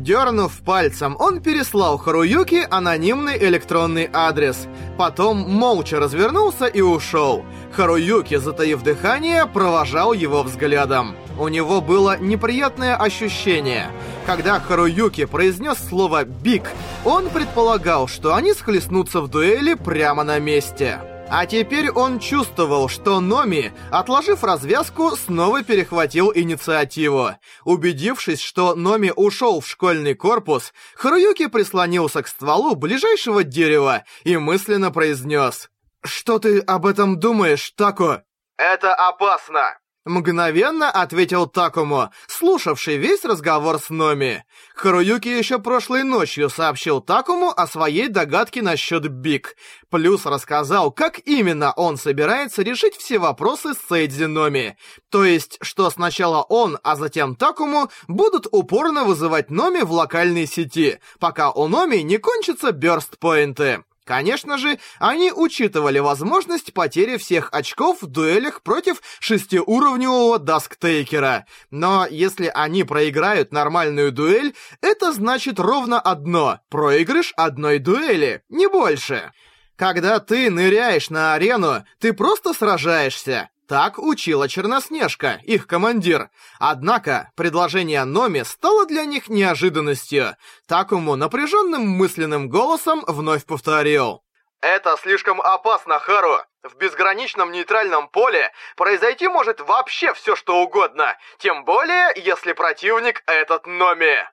Дернув 0.00 0.62
пальцем, 0.64 1.14
он 1.18 1.42
переслал 1.42 1.98
Харуюки 1.98 2.66
анонимный 2.70 3.36
электронный 3.36 4.08
адрес. 4.10 4.66
Потом 4.96 5.36
молча 5.36 6.00
развернулся 6.00 6.64
и 6.64 6.80
ушел. 6.80 7.44
Харуюки, 7.72 8.36
затаив 8.36 8.82
дыхание, 8.82 9.44
провожал 9.44 10.14
его 10.14 10.42
взглядом. 10.42 11.14
У 11.38 11.48
него 11.48 11.82
было 11.82 12.16
неприятное 12.18 12.96
ощущение. 12.96 13.90
Когда 14.24 14.58
Харуюки 14.58 15.26
произнес 15.26 15.76
слово 15.76 16.24
«биг», 16.24 16.62
он 17.04 17.28
предполагал, 17.28 18.08
что 18.08 18.34
они 18.34 18.54
схлестнутся 18.54 19.20
в 19.20 19.28
дуэли 19.28 19.74
прямо 19.74 20.24
на 20.24 20.38
месте. 20.38 20.98
А 21.32 21.46
теперь 21.46 21.92
он 21.92 22.18
чувствовал, 22.18 22.88
что 22.88 23.20
Номи, 23.20 23.72
отложив 23.92 24.42
развязку, 24.42 25.14
снова 25.14 25.62
перехватил 25.62 26.32
инициативу. 26.34 27.30
Убедившись, 27.64 28.40
что 28.40 28.74
Номи 28.74 29.12
ушел 29.14 29.60
в 29.60 29.68
школьный 29.68 30.14
корпус, 30.14 30.72
Харуюки 30.96 31.46
прислонился 31.46 32.24
к 32.24 32.28
стволу 32.28 32.74
ближайшего 32.74 33.44
дерева 33.44 34.02
и 34.24 34.36
мысленно 34.36 34.90
произнес 34.90 35.70
«Что 36.02 36.40
ты 36.40 36.58
об 36.58 36.84
этом 36.84 37.20
думаешь, 37.20 37.70
Тако?» 37.76 38.22
«Это 38.56 38.92
опасно!» 38.92 39.78
Мгновенно 40.06 40.90
ответил 40.90 41.46
Такому, 41.46 42.08
слушавший 42.26 42.96
весь 42.96 43.22
разговор 43.22 43.78
с 43.78 43.90
Номи. 43.90 44.44
Харуюки 44.74 45.28
еще 45.28 45.58
прошлой 45.58 46.04
ночью 46.04 46.48
сообщил 46.48 47.02
Такому 47.02 47.50
о 47.50 47.66
своей 47.66 48.08
догадке 48.08 48.62
насчет 48.62 49.08
Биг. 49.08 49.56
Плюс 49.90 50.24
рассказал, 50.24 50.90
как 50.90 51.20
именно 51.26 51.72
он 51.72 51.98
собирается 51.98 52.62
решить 52.62 52.96
все 52.96 53.18
вопросы 53.18 53.74
с 53.74 53.88
Сейдзи 53.90 54.24
Номи. 54.24 54.78
То 55.10 55.22
есть, 55.22 55.58
что 55.60 55.90
сначала 55.90 56.44
он, 56.44 56.78
а 56.82 56.96
затем 56.96 57.36
Такому 57.36 57.90
будут 58.08 58.46
упорно 58.50 59.04
вызывать 59.04 59.50
Номи 59.50 59.82
в 59.82 59.92
локальной 59.92 60.46
сети, 60.46 60.98
пока 61.18 61.50
у 61.50 61.68
Номи 61.68 61.96
не 61.96 62.16
кончатся 62.16 62.72
бёрст-поинты. 62.72 63.84
Конечно 64.04 64.58
же, 64.58 64.78
они 64.98 65.30
учитывали 65.32 65.98
возможность 65.98 66.72
потери 66.72 67.16
всех 67.16 67.50
очков 67.52 68.02
в 68.02 68.06
дуэлях 68.06 68.62
против 68.62 69.02
шестиуровневого 69.20 70.38
дасктейкера. 70.38 71.46
Но 71.70 72.06
если 72.10 72.50
они 72.52 72.84
проиграют 72.84 73.52
нормальную 73.52 74.10
дуэль, 74.10 74.54
это 74.80 75.12
значит 75.12 75.60
ровно 75.60 76.00
одно— 76.00 76.60
проигрыш 76.70 77.32
одной 77.36 77.78
дуэли, 77.78 78.42
не 78.48 78.68
больше. 78.68 79.32
Когда 79.76 80.18
ты 80.18 80.50
ныряешь 80.50 81.08
на 81.10 81.34
арену, 81.34 81.84
ты 81.98 82.12
просто 82.12 82.52
сражаешься. 82.52 83.48
Так 83.70 84.00
учила 84.00 84.48
Черноснежка, 84.48 85.38
их 85.44 85.68
командир. 85.68 86.30
Однако, 86.58 87.30
предложение 87.36 88.02
Номи 88.02 88.42
стало 88.42 88.84
для 88.84 89.04
них 89.04 89.28
неожиданностью. 89.28 90.36
Такому 90.66 91.14
напряженным 91.14 91.86
мысленным 91.86 92.48
голосом 92.48 93.04
вновь 93.06 93.46
повторил. 93.46 94.24
«Это 94.60 94.96
слишком 95.00 95.40
опасно, 95.40 96.00
Хару. 96.00 96.38
В 96.64 96.74
безграничном 96.78 97.52
нейтральном 97.52 98.08
поле 98.08 98.50
произойти 98.76 99.28
может 99.28 99.60
вообще 99.60 100.14
все 100.14 100.34
что 100.34 100.60
угодно. 100.64 101.16
Тем 101.38 101.64
более, 101.64 102.12
если 102.16 102.54
противник 102.54 103.22
этот 103.26 103.68
Номи». 103.68 104.28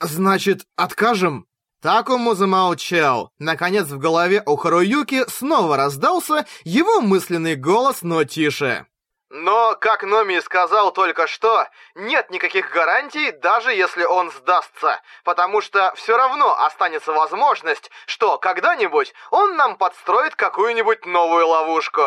«Значит, 0.00 0.66
откажем?» 0.76 1.46
Такому 1.82 2.34
замолчал. 2.34 3.32
Наконец 3.40 3.88
в 3.88 3.98
голове 3.98 4.40
у 4.46 4.54
Харуюки 4.54 5.28
снова 5.28 5.76
раздался 5.76 6.46
его 6.62 7.00
мысленный 7.00 7.56
голос, 7.56 8.02
но 8.02 8.22
тише. 8.22 8.86
Но, 9.30 9.74
как 9.80 10.04
Номи 10.04 10.38
сказал 10.40 10.92
только 10.92 11.26
что, 11.26 11.66
нет 11.96 12.30
никаких 12.30 12.70
гарантий, 12.70 13.32
даже 13.32 13.72
если 13.72 14.04
он 14.04 14.30
сдастся, 14.30 15.00
потому 15.24 15.60
что 15.60 15.92
все 15.96 16.16
равно 16.16 16.56
останется 16.64 17.12
возможность, 17.12 17.90
что 18.06 18.38
когда-нибудь 18.38 19.12
он 19.30 19.56
нам 19.56 19.76
подстроит 19.76 20.36
какую-нибудь 20.36 21.04
новую 21.04 21.48
ловушку. 21.48 22.02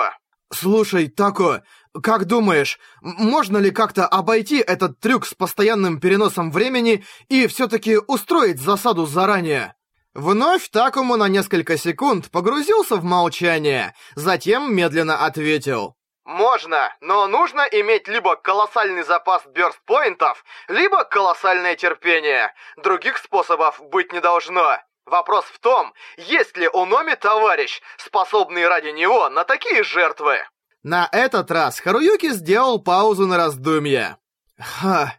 «Слушай, 0.54 1.08
Тако, 1.08 1.62
как 2.04 2.26
думаешь, 2.26 2.80
можно 3.02 3.58
ли 3.58 3.72
как-то 3.72 4.06
обойти 4.08 4.60
этот 4.60 5.00
трюк 5.00 5.26
с 5.26 5.34
постоянным 5.34 6.00
переносом 6.00 6.52
времени 6.52 7.04
и 7.30 7.48
все-таки 7.48 7.98
устроить 7.98 8.60
засаду 8.60 9.06
заранее?» 9.06 9.76
Вновь 10.14 10.70
Такому 10.70 11.18
на 11.18 11.28
несколько 11.28 11.78
секунд 11.78 12.32
погрузился 12.32 12.96
в 12.96 13.04
молчание, 13.04 13.94
затем 14.16 14.74
медленно 14.74 15.26
ответил. 15.26 15.98
«Можно, 16.24 16.96
но 17.02 17.28
нужно 17.28 17.62
иметь 17.70 18.08
либо 18.08 18.38
колоссальный 18.38 19.04
запас 19.04 19.46
бёрст-поинтов, 19.46 20.44
либо 20.70 21.04
колоссальное 21.04 21.76
терпение. 21.76 22.54
Других 22.78 23.18
способов 23.18 23.82
быть 23.90 24.14
не 24.14 24.22
должно. 24.22 24.78
Вопрос 25.06 25.46
в 25.46 25.60
том, 25.60 25.94
есть 26.18 26.58
ли 26.58 26.68
у 26.68 26.86
Номи 26.86 27.16
товарищ, 27.16 27.82
способный 27.98 28.68
ради 28.68 28.90
него 28.90 29.30
на 29.30 29.44
такие 29.44 29.84
жертвы?» 29.84 30.40
На 30.84 31.08
этот 31.12 31.52
раз 31.52 31.80
Харуюки 31.80 32.30
сделал 32.30 32.82
паузу 32.82 33.28
на 33.28 33.38
раздумье. 33.38 34.18
«Ха, 34.60 35.14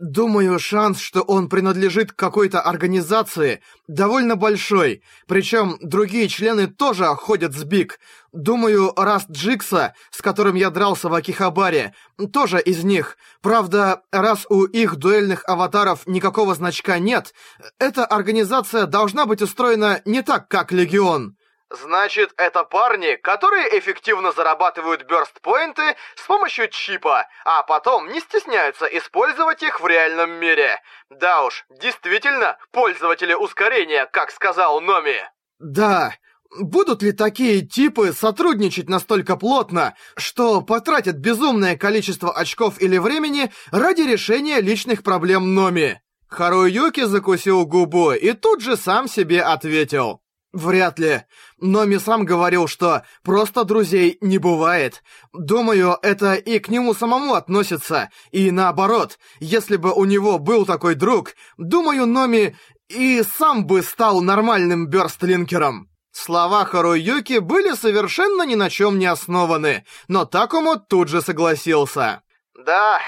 Думаю, 0.00 0.58
шанс, 0.58 0.98
что 0.98 1.22
он 1.22 1.48
принадлежит 1.48 2.10
какой-то 2.10 2.60
организации, 2.60 3.60
довольно 3.86 4.34
большой. 4.34 5.04
Причем 5.28 5.78
другие 5.80 6.26
члены 6.28 6.66
тоже 6.66 7.04
ходят 7.14 7.54
с 7.54 7.62
Биг. 7.62 8.00
Думаю, 8.32 8.92
Раст 8.96 9.30
Джикса, 9.30 9.94
с 10.10 10.20
которым 10.20 10.56
я 10.56 10.70
дрался 10.70 11.08
в 11.08 11.14
Акихабаре, 11.14 11.94
тоже 12.32 12.60
из 12.60 12.82
них. 12.82 13.16
Правда, 13.40 14.02
раз 14.10 14.46
у 14.48 14.64
их 14.64 14.96
дуэльных 14.96 15.48
аватаров 15.48 16.00
никакого 16.06 16.56
значка 16.56 16.98
нет, 16.98 17.32
эта 17.78 18.04
организация 18.04 18.86
должна 18.86 19.26
быть 19.26 19.42
устроена 19.42 20.02
не 20.04 20.22
так, 20.22 20.48
как 20.48 20.72
Легион. 20.72 21.36
Значит, 21.70 22.32
это 22.36 22.64
парни, 22.64 23.16
которые 23.16 23.78
эффективно 23.78 24.32
зарабатывают 24.32 25.04
бёрст-поинты 25.04 25.96
с 26.14 26.26
помощью 26.26 26.68
чипа, 26.68 27.26
а 27.44 27.62
потом 27.62 28.08
не 28.08 28.20
стесняются 28.20 28.86
использовать 28.86 29.62
их 29.62 29.80
в 29.80 29.86
реальном 29.86 30.30
мире. 30.32 30.80
Да 31.10 31.44
уж, 31.44 31.64
действительно, 31.70 32.58
пользователи 32.70 33.34
ускорения, 33.34 34.06
как 34.06 34.30
сказал 34.30 34.80
Номи. 34.80 35.16
Да, 35.58 36.14
будут 36.60 37.02
ли 37.02 37.12
такие 37.12 37.62
типы 37.62 38.12
сотрудничать 38.12 38.88
настолько 38.88 39.36
плотно, 39.36 39.94
что 40.16 40.60
потратят 40.60 41.16
безумное 41.16 41.76
количество 41.76 42.32
очков 42.32 42.80
или 42.80 42.98
времени 42.98 43.50
ради 43.72 44.02
решения 44.02 44.60
личных 44.60 45.02
проблем 45.02 45.54
Номи? 45.54 46.00
Харуюки 46.28 47.04
закусил 47.04 47.64
губу 47.64 48.12
и 48.12 48.32
тут 48.32 48.60
же 48.60 48.76
сам 48.76 49.08
себе 49.08 49.40
ответил. 49.40 50.20
Вряд 50.54 51.00
ли. 51.00 51.22
Номи 51.58 51.96
сам 51.96 52.24
говорил, 52.24 52.68
что 52.68 53.02
просто 53.24 53.64
друзей 53.64 54.18
не 54.20 54.38
бывает. 54.38 55.02
Думаю, 55.32 55.98
это 56.00 56.34
и 56.34 56.60
к 56.60 56.68
нему 56.68 56.94
самому 56.94 57.34
относится. 57.34 58.10
И 58.30 58.52
наоборот, 58.52 59.18
если 59.40 59.76
бы 59.76 59.92
у 59.92 60.04
него 60.04 60.38
был 60.38 60.64
такой 60.64 60.94
друг, 60.94 61.32
думаю, 61.58 62.06
Номи 62.06 62.56
и 62.88 63.24
сам 63.24 63.66
бы 63.66 63.82
стал 63.82 64.20
нормальным 64.20 64.86
бёрстлинкером. 64.86 65.88
Слова 66.12 66.64
Харуюки 66.64 67.38
были 67.40 67.74
совершенно 67.74 68.44
ни 68.44 68.54
на 68.54 68.70
чем 68.70 69.00
не 69.00 69.06
основаны, 69.06 69.84
но 70.06 70.24
Такому 70.24 70.76
тут 70.78 71.08
же 71.08 71.20
согласился. 71.20 72.22
«Да, 72.64 73.00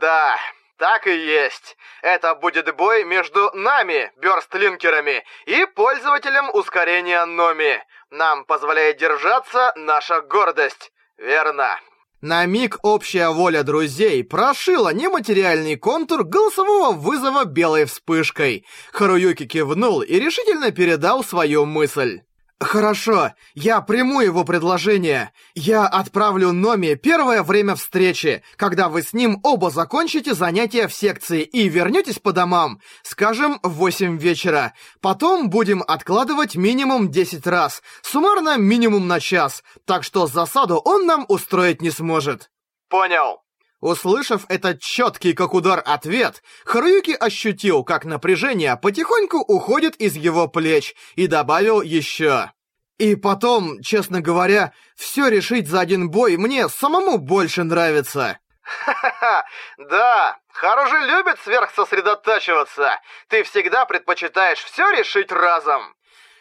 да, 0.00 0.36
так 0.78 1.06
и 1.06 1.16
есть. 1.16 1.76
Это 2.02 2.34
будет 2.34 2.74
бой 2.76 3.04
между 3.04 3.50
нами, 3.54 4.12
бёрстлинкерами, 4.16 5.24
и 5.46 5.66
пользователем 5.66 6.50
ускорения 6.52 7.24
Номи. 7.24 7.82
Нам 8.10 8.44
позволяет 8.44 8.98
держаться 8.98 9.72
наша 9.76 10.20
гордость. 10.20 10.92
Верно. 11.16 11.78
На 12.20 12.46
миг 12.46 12.78
общая 12.82 13.28
воля 13.28 13.62
друзей 13.62 14.24
прошила 14.24 14.94
нематериальный 14.94 15.76
контур 15.76 16.24
голосового 16.24 16.92
вызова 16.92 17.44
белой 17.44 17.84
вспышкой. 17.84 18.64
Харуюки 18.92 19.44
кивнул 19.46 20.00
и 20.00 20.18
решительно 20.18 20.70
передал 20.70 21.22
свою 21.22 21.66
мысль. 21.66 22.22
«Хорошо, 22.60 23.32
я 23.54 23.80
приму 23.80 24.20
его 24.20 24.44
предложение. 24.44 25.32
Я 25.54 25.86
отправлю 25.86 26.52
Номи 26.52 26.94
первое 26.94 27.42
время 27.42 27.74
встречи, 27.74 28.42
когда 28.56 28.88
вы 28.88 29.02
с 29.02 29.12
ним 29.12 29.40
оба 29.42 29.70
закончите 29.70 30.34
занятия 30.34 30.86
в 30.86 30.94
секции 30.94 31.42
и 31.42 31.68
вернетесь 31.68 32.20
по 32.20 32.32
домам, 32.32 32.80
скажем, 33.02 33.58
в 33.62 33.70
8 33.70 34.18
вечера. 34.18 34.72
Потом 35.00 35.50
будем 35.50 35.82
откладывать 35.86 36.54
минимум 36.54 37.10
10 37.10 37.46
раз, 37.46 37.82
суммарно 38.02 38.56
минимум 38.56 39.08
на 39.08 39.18
час, 39.18 39.64
так 39.84 40.04
что 40.04 40.26
засаду 40.26 40.76
он 40.76 41.06
нам 41.06 41.26
устроить 41.28 41.82
не 41.82 41.90
сможет». 41.90 42.50
«Понял». 42.88 43.43
Услышав 43.84 44.46
этот 44.48 44.80
четкий 44.80 45.34
как 45.34 45.52
удар 45.52 45.82
ответ, 45.84 46.42
Харуюки 46.64 47.10
ощутил, 47.10 47.84
как 47.84 48.06
напряжение 48.06 48.78
потихоньку 48.78 49.36
уходит 49.40 49.94
из 49.96 50.16
его 50.16 50.48
плеч, 50.48 50.94
и 51.16 51.26
добавил 51.26 51.82
еще. 51.82 52.50
И 52.96 53.14
потом, 53.14 53.82
честно 53.82 54.22
говоря, 54.22 54.72
все 54.96 55.28
решить 55.28 55.68
за 55.68 55.80
один 55.80 56.08
бой 56.10 56.38
мне 56.38 56.70
самому 56.70 57.18
больше 57.18 57.62
нравится. 57.62 58.38
Ха-ха-ха, 58.62 59.44
да, 59.76 60.38
Хару 60.54 61.06
любит 61.06 61.38
сверхсосредотачиваться. 61.40 62.98
Ты 63.28 63.42
всегда 63.42 63.84
предпочитаешь 63.84 64.64
все 64.64 64.88
решить 64.92 65.30
разом. 65.30 65.94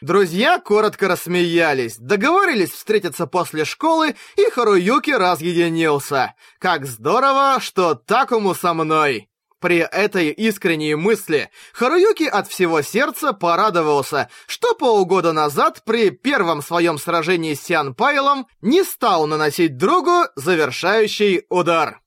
Друзья 0.04 0.60
коротко 0.60 1.08
рассмеялись, 1.08 1.96
договорились 1.96 2.72
встретиться 2.72 3.26
после 3.26 3.64
школы, 3.64 4.18
и 4.36 4.50
Харуюки 4.50 5.12
разъединился. 5.12 6.36
Как 6.60 6.86
здорово, 6.86 7.62
что 7.62 7.96
Такому 7.96 8.54
со 8.54 8.74
мной. 8.74 9.30
При 9.62 9.78
этой 9.78 10.32
искренней 10.32 10.96
мысли 10.96 11.50
Харуюки 11.72 12.26
от 12.26 12.50
всего 12.50 12.82
сердца 12.82 13.32
порадовался, 13.32 14.30
что 14.46 14.76
полгода 14.76 15.32
назад 15.32 15.84
при 15.86 16.10
первом 16.10 16.62
своем 16.62 16.98
сражении 16.98 17.54
с 17.54 17.64
Сиан 17.64 17.96
Пайлом 17.96 18.48
не 18.60 18.84
стал 18.84 19.26
наносить 19.26 19.78
другу 19.78 20.26
завершающий 20.36 21.46
удар. 21.48 22.02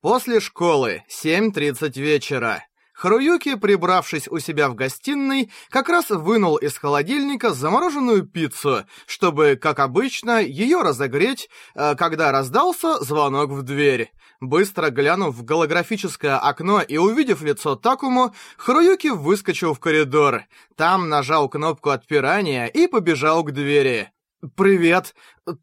После 0.00 0.40
школы, 0.40 1.04
7.30 1.10 2.00
вечера. 2.00 2.64
Харуюки, 3.00 3.54
прибравшись 3.54 4.28
у 4.28 4.40
себя 4.40 4.68
в 4.68 4.74
гостиной, 4.74 5.50
как 5.70 5.88
раз 5.88 6.10
вынул 6.10 6.56
из 6.56 6.76
холодильника 6.76 7.54
замороженную 7.54 8.26
пиццу, 8.26 8.84
чтобы, 9.06 9.58
как 9.58 9.78
обычно, 9.78 10.42
ее 10.42 10.82
разогреть, 10.82 11.48
э, 11.74 11.94
когда 11.94 12.30
раздался 12.30 13.02
звонок 13.02 13.52
в 13.52 13.62
дверь. 13.62 14.12
Быстро 14.42 14.90
глянув 14.90 15.34
в 15.34 15.44
голографическое 15.44 16.36
окно 16.36 16.82
и 16.82 16.98
увидев 16.98 17.40
лицо 17.40 17.74
Такому, 17.74 18.34
Харуюки 18.58 19.08
выскочил 19.08 19.72
в 19.72 19.80
коридор. 19.80 20.42
Там 20.76 21.08
нажал 21.08 21.48
кнопку 21.48 21.88
отпирания 21.88 22.66
и 22.66 22.86
побежал 22.86 23.44
к 23.44 23.52
двери. 23.52 24.12
«Привет! 24.56 25.14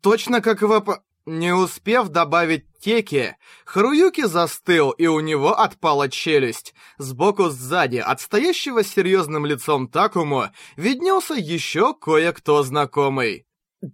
Точно 0.01 0.41
как 0.41 0.63
в...» 0.63 1.03
Не 1.27 1.53
успев 1.53 2.07
добавить 2.07 2.63
теки, 2.79 3.35
Харуюки 3.65 4.25
застыл, 4.25 4.91
и 4.91 5.07
у 5.07 5.19
него 5.19 5.59
отпала 5.59 6.07
челюсть. 6.07 6.73
Сбоку 6.97 7.49
сзади, 7.49 7.97
от 7.97 8.21
стоящего 8.21 8.81
серьезным 8.81 9.45
лицом 9.45 9.89
Такому, 9.89 10.45
виднелся 10.77 11.33
еще 11.33 11.93
кое-кто 11.93 12.63
знакомый. 12.63 13.45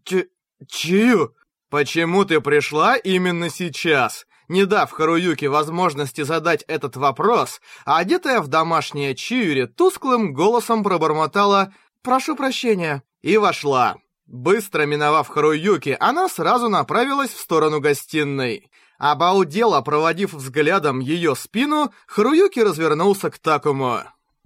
Ч... 0.04 0.28
Чию? 0.68 1.36
Почему 1.72 2.24
ты 2.24 2.40
пришла 2.40 2.98
именно 2.98 3.50
сейчас? 3.50 4.28
Не 4.48 4.66
дав 4.66 4.92
Харуюке 4.92 5.50
возможности 5.50 6.22
задать 6.22 6.64
этот 6.68 6.98
вопрос, 6.98 7.62
а 7.84 7.98
одетая 7.98 8.42
в 8.42 8.48
домашнее 8.48 9.16
Чиури 9.16 9.66
тусклым 9.66 10.36
голосом 10.36 10.84
пробормотала 10.84 11.74
«Прошу 12.04 12.36
прощения» 12.36 13.02
и 13.24 13.38
вошла. 13.38 13.96
Быстро 14.34 14.88
миновав 14.88 15.28
Харуюки, 15.28 15.96
она 16.00 16.28
сразу 16.28 16.68
направилась 16.68 17.30
в 17.30 17.40
сторону 17.40 17.80
гостиной. 17.80 18.68
Обалдело, 18.98 19.80
проводив 19.82 20.34
взглядом 20.34 21.02
ее 21.02 21.36
спину, 21.36 21.94
Харуюки 22.08 22.60
развернулся 22.60 23.30
к 23.30 23.38
Такому. 23.38 24.00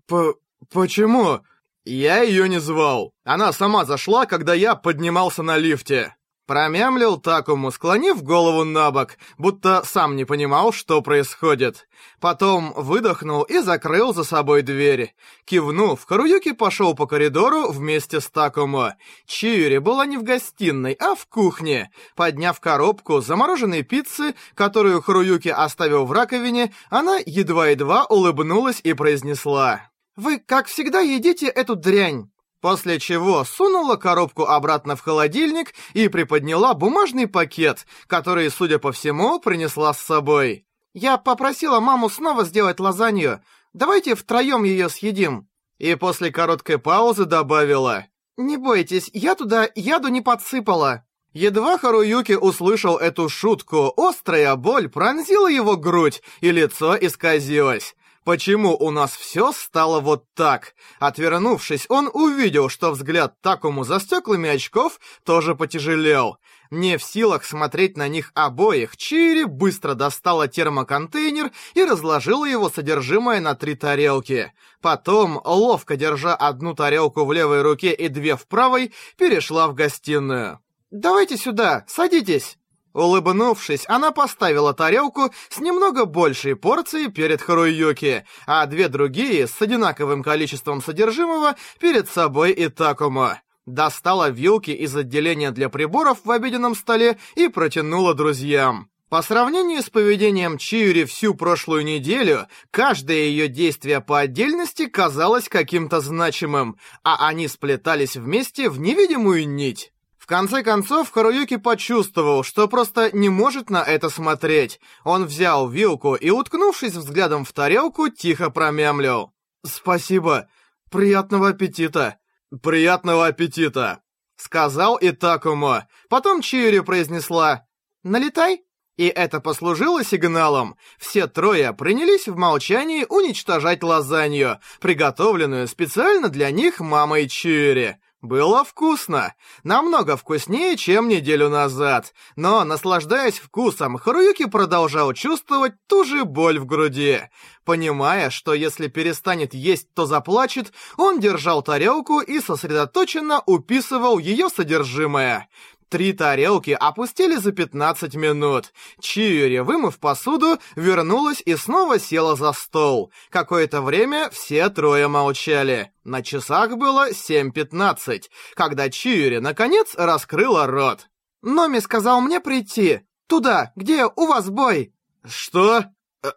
«П... 0.06 0.34
почему?» 0.74 1.40
«Я 1.86 2.22
ее 2.22 2.50
не 2.50 2.60
звал. 2.60 3.14
Она 3.24 3.54
сама 3.54 3.86
зашла, 3.86 4.26
когда 4.26 4.54
я 4.54 4.76
поднимался 4.76 5.42
на 5.42 5.56
лифте». 5.56 6.17
Промямлил 6.48 7.18
Такому, 7.18 7.72
склонив 7.72 8.24
голову 8.24 8.64
на 8.64 8.90
бок, 8.92 9.18
будто 9.38 9.84
сам 9.84 10.16
не 10.16 10.24
понимал, 10.24 10.72
что 10.72 11.02
происходит. 11.02 11.90
Потом 12.22 12.72
выдохнул 12.74 13.44
и 13.44 13.60
закрыл 13.60 14.14
за 14.14 14.24
собой 14.24 14.62
дверь. 14.62 15.14
Кивнув, 15.44 16.06
Харуюки 16.06 16.54
пошел 16.54 16.96
по 16.96 17.06
коридору 17.06 17.70
вместе 17.70 18.22
с 18.22 18.30
Такому. 18.30 18.94
Чиури 19.26 19.80
была 19.80 20.06
не 20.06 20.18
в 20.18 20.24
гостиной, 20.24 20.94
а 20.94 21.16
в 21.16 21.28
кухне. 21.28 21.92
Подняв 22.16 22.62
коробку 22.62 23.20
замороженной 23.20 23.84
пиццы, 23.84 24.34
которую 24.56 25.02
Харуюки 25.02 25.50
оставил 25.50 26.06
в 26.06 26.14
раковине, 26.14 26.74
она 26.90 27.18
едва-едва 27.26 28.06
улыбнулась 28.06 28.80
и 28.82 28.94
произнесла. 28.94 29.82
«Вы, 30.16 30.40
как 30.40 30.68
всегда, 30.68 31.02
едите 31.02 31.48
эту 31.48 31.76
дрянь». 31.76 32.30
После 32.62 33.00
чего 33.00 33.44
сунула 33.44 33.98
коробку 33.98 34.46
обратно 34.46 34.96
в 34.96 35.02
холодильник 35.02 35.74
и 35.94 36.08
приподняла 36.08 36.74
бумажный 36.74 37.28
пакет, 37.28 37.86
который, 38.08 38.50
судя 38.50 38.80
по 38.80 38.92
всему, 38.92 39.40
принесла 39.40 39.94
с 39.94 40.00
собой. 40.00 40.66
«Я 40.94 41.18
попросила 41.18 41.80
маму 41.80 42.10
снова 42.10 42.44
сделать 42.44 42.80
лазанью. 42.80 43.42
Давайте 43.74 44.16
втроем 44.16 44.64
ее 44.64 44.90
съедим». 44.90 45.48
И 45.78 45.94
после 45.94 46.32
короткой 46.32 46.80
паузы 46.80 47.26
добавила. 47.26 48.06
«Не 48.38 48.58
бойтесь, 48.58 49.12
я 49.14 49.36
туда 49.36 49.70
яду 49.76 50.08
не 50.08 50.22
подсыпала». 50.22 51.04
Едва 51.34 51.78
Харуюки 51.78 52.32
услышал 52.32 52.98
эту 52.98 53.30
шутку, 53.30 53.94
острая 53.96 54.56
боль 54.56 54.90
пронзила 54.90 55.48
его 55.48 55.78
грудь, 55.78 56.24
и 56.42 56.50
лицо 56.50 56.98
исказилось. 57.00 57.96
Почему 58.28 58.76
у 58.76 58.92
нас 58.92 59.16
все 59.16 59.54
стало 59.54 60.02
вот 60.02 60.26
так? 60.34 60.76
Отвернувшись, 61.00 61.86
он 61.88 62.10
увидел, 62.12 62.68
что 62.68 62.92
взгляд 62.92 63.40
Такому 63.40 63.86
за 63.86 64.02
стеклами 64.02 64.50
очков 64.50 65.00
тоже 65.24 65.56
потяжелел. 65.56 66.38
Не 66.70 66.98
в 66.98 67.04
силах 67.04 67.46
смотреть 67.46 67.96
на 67.96 68.10
них 68.10 68.34
обоих, 68.36 68.98
Чири 68.98 69.46
быстро 69.46 69.94
достала 69.94 70.50
термоконтейнер 70.50 71.52
и 71.74 71.86
разложила 71.86 72.44
его 72.44 72.70
содержимое 72.70 73.40
на 73.40 73.56
три 73.56 73.76
тарелки. 73.76 74.52
Потом, 74.82 75.40
ловко 75.46 75.96
держа 75.96 76.36
одну 76.36 76.74
тарелку 76.74 77.24
в 77.24 77.32
левой 77.32 77.62
руке 77.62 77.94
и 77.94 78.10
две 78.10 78.36
в 78.36 78.46
правой, 78.46 78.94
перешла 79.18 79.70
в 79.70 79.74
гостиную. 79.74 80.60
«Давайте 80.92 81.38
сюда, 81.38 81.86
садитесь!» 81.88 82.57
Улыбнувшись, 82.98 83.86
она 83.88 84.12
поставила 84.12 84.74
тарелку 84.74 85.32
с 85.50 85.60
немного 85.60 86.06
большей 86.06 86.56
порцией 86.56 87.12
перед 87.12 87.44
Харуюки, 87.44 88.26
а 88.48 88.66
две 88.66 88.88
другие 88.88 89.46
с 89.46 89.62
одинаковым 89.62 90.24
количеством 90.24 90.82
содержимого 90.82 91.56
перед 91.80 92.10
собой 92.10 92.54
и 92.54 92.70
Такумо. 92.70 93.40
Достала 93.68 94.32
вилки 94.32 94.72
из 94.72 94.96
отделения 94.96 95.52
для 95.52 95.70
приборов 95.70 96.22
в 96.24 96.32
обеденном 96.32 96.74
столе 96.74 97.20
и 97.36 97.50
протянула 97.50 98.16
друзьям. 98.16 98.90
По 99.10 99.22
сравнению 99.22 99.84
с 99.84 99.92
поведением 99.92 100.58
Чиури 100.58 101.04
всю 101.06 101.36
прошлую 101.36 101.86
неделю, 101.86 102.48
каждое 102.72 103.26
ее 103.26 103.48
действие 103.48 104.02
по 104.02 104.22
отдельности 104.22 104.88
казалось 104.88 105.50
каким-то 105.50 106.02
значимым, 106.02 106.78
а 107.04 107.28
они 107.28 107.48
сплетались 107.48 108.16
вместе 108.18 108.72
в 108.72 108.80
невидимую 108.80 109.48
нить. 109.48 109.92
Конце 110.28 110.62
концов, 110.62 111.10
Харуюки 111.10 111.56
почувствовал, 111.56 112.44
что 112.44 112.68
просто 112.68 113.16
не 113.16 113.30
может 113.30 113.70
на 113.70 113.82
это 113.82 114.10
смотреть. 114.10 114.82
Он 115.06 115.26
взял 115.26 115.70
вилку 115.70 116.16
и, 116.16 116.30
уткнувшись 116.30 116.96
взглядом 116.96 117.46
в 117.46 117.54
тарелку, 117.54 118.10
тихо 118.10 118.50
промямлил. 118.50 119.32
«Спасибо. 119.66 120.50
Приятного 120.92 121.50
аппетита». 121.50 122.18
«Приятного 122.62 123.28
аппетита»,— 123.28 124.02
сказал 124.36 124.98
Итакумо. 125.00 125.88
Потом 126.10 126.42
Чиури 126.42 126.80
произнесла 126.80 127.66
«Налетай». 128.04 128.64
И 128.98 129.08
это 129.08 129.40
послужило 129.40 130.04
сигналом. 130.04 130.76
Все 130.98 131.28
трое 131.28 131.72
принялись 131.72 132.28
в 132.28 132.36
молчании 132.36 133.06
уничтожать 133.08 133.84
лазанью, 133.84 134.60
приготовленную 134.82 135.68
специально 135.68 136.28
для 136.30 136.52
них 136.52 136.80
мамой 136.80 137.30
Чиури. 137.30 137.98
Было 138.22 138.64
вкусно. 138.64 139.36
Намного 139.64 140.18
вкуснее, 140.18 140.76
чем 140.76 141.08
неделю 141.08 141.50
назад. 141.50 142.14
Но, 142.36 142.64
наслаждаясь 142.64 143.38
вкусом, 143.38 143.98
Харуюки 143.98 144.46
продолжал 144.48 145.14
чувствовать 145.14 145.74
ту 145.86 146.04
же 146.04 146.26
боль 146.26 146.58
в 146.58 146.66
груди. 146.66 147.22
Понимая, 147.64 148.32
что 148.32 148.56
если 148.56 148.88
перестанет 148.88 149.54
есть, 149.54 149.94
то 149.94 150.08
заплачет, 150.08 150.74
он 150.98 151.20
держал 151.20 151.62
тарелку 151.62 152.20
и 152.20 152.40
сосредоточенно 152.40 153.44
уписывал 153.46 154.18
ее 154.18 154.50
содержимое. 154.50 155.48
Три 155.90 156.12
тарелки 156.12 156.72
опустили 156.72 157.38
за 157.38 157.54
15 157.54 158.16
минут. 158.16 158.74
Чиури, 159.00 159.60
вымыв 159.60 160.00
посуду, 160.00 160.60
вернулась 160.76 161.42
и 161.46 161.56
снова 161.56 161.98
села 161.98 162.36
за 162.36 162.52
стол. 162.52 163.12
Какое-то 163.30 163.82
время 163.82 164.30
все 164.30 164.70
трое 164.70 165.08
молчали. 165.08 165.94
На 166.04 166.22
часах 166.22 166.76
было 166.78 167.12
7.15, 167.12 168.24
когда 168.54 168.90
Чиури, 168.90 169.38
наконец, 169.38 169.96
раскрыла 169.96 170.68
рот. 170.68 171.08
«Номи 171.42 171.80
сказал 171.80 172.20
мне 172.20 172.42
прийти. 172.42 173.02
Туда, 173.28 173.72
где 173.76 174.06
у 174.06 174.26
вас 174.26 174.50
бой». 174.50 174.94
«Что? 175.26 175.86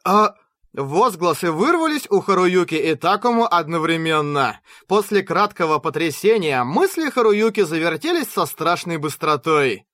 А...» 0.04 0.34
Возгласы 0.72 1.50
вырвались 1.50 2.06
у 2.10 2.20
Харуюки 2.20 2.76
и 2.76 2.94
Такому 2.94 3.44
одновременно. 3.44 4.60
После 4.86 5.22
краткого 5.22 5.78
потрясения 5.80 6.62
мысли 6.62 7.10
Харуюки 7.10 7.62
завертелись 7.62 8.28
со 8.28 8.46
страшной 8.46 8.98
быстротой. 8.98 9.86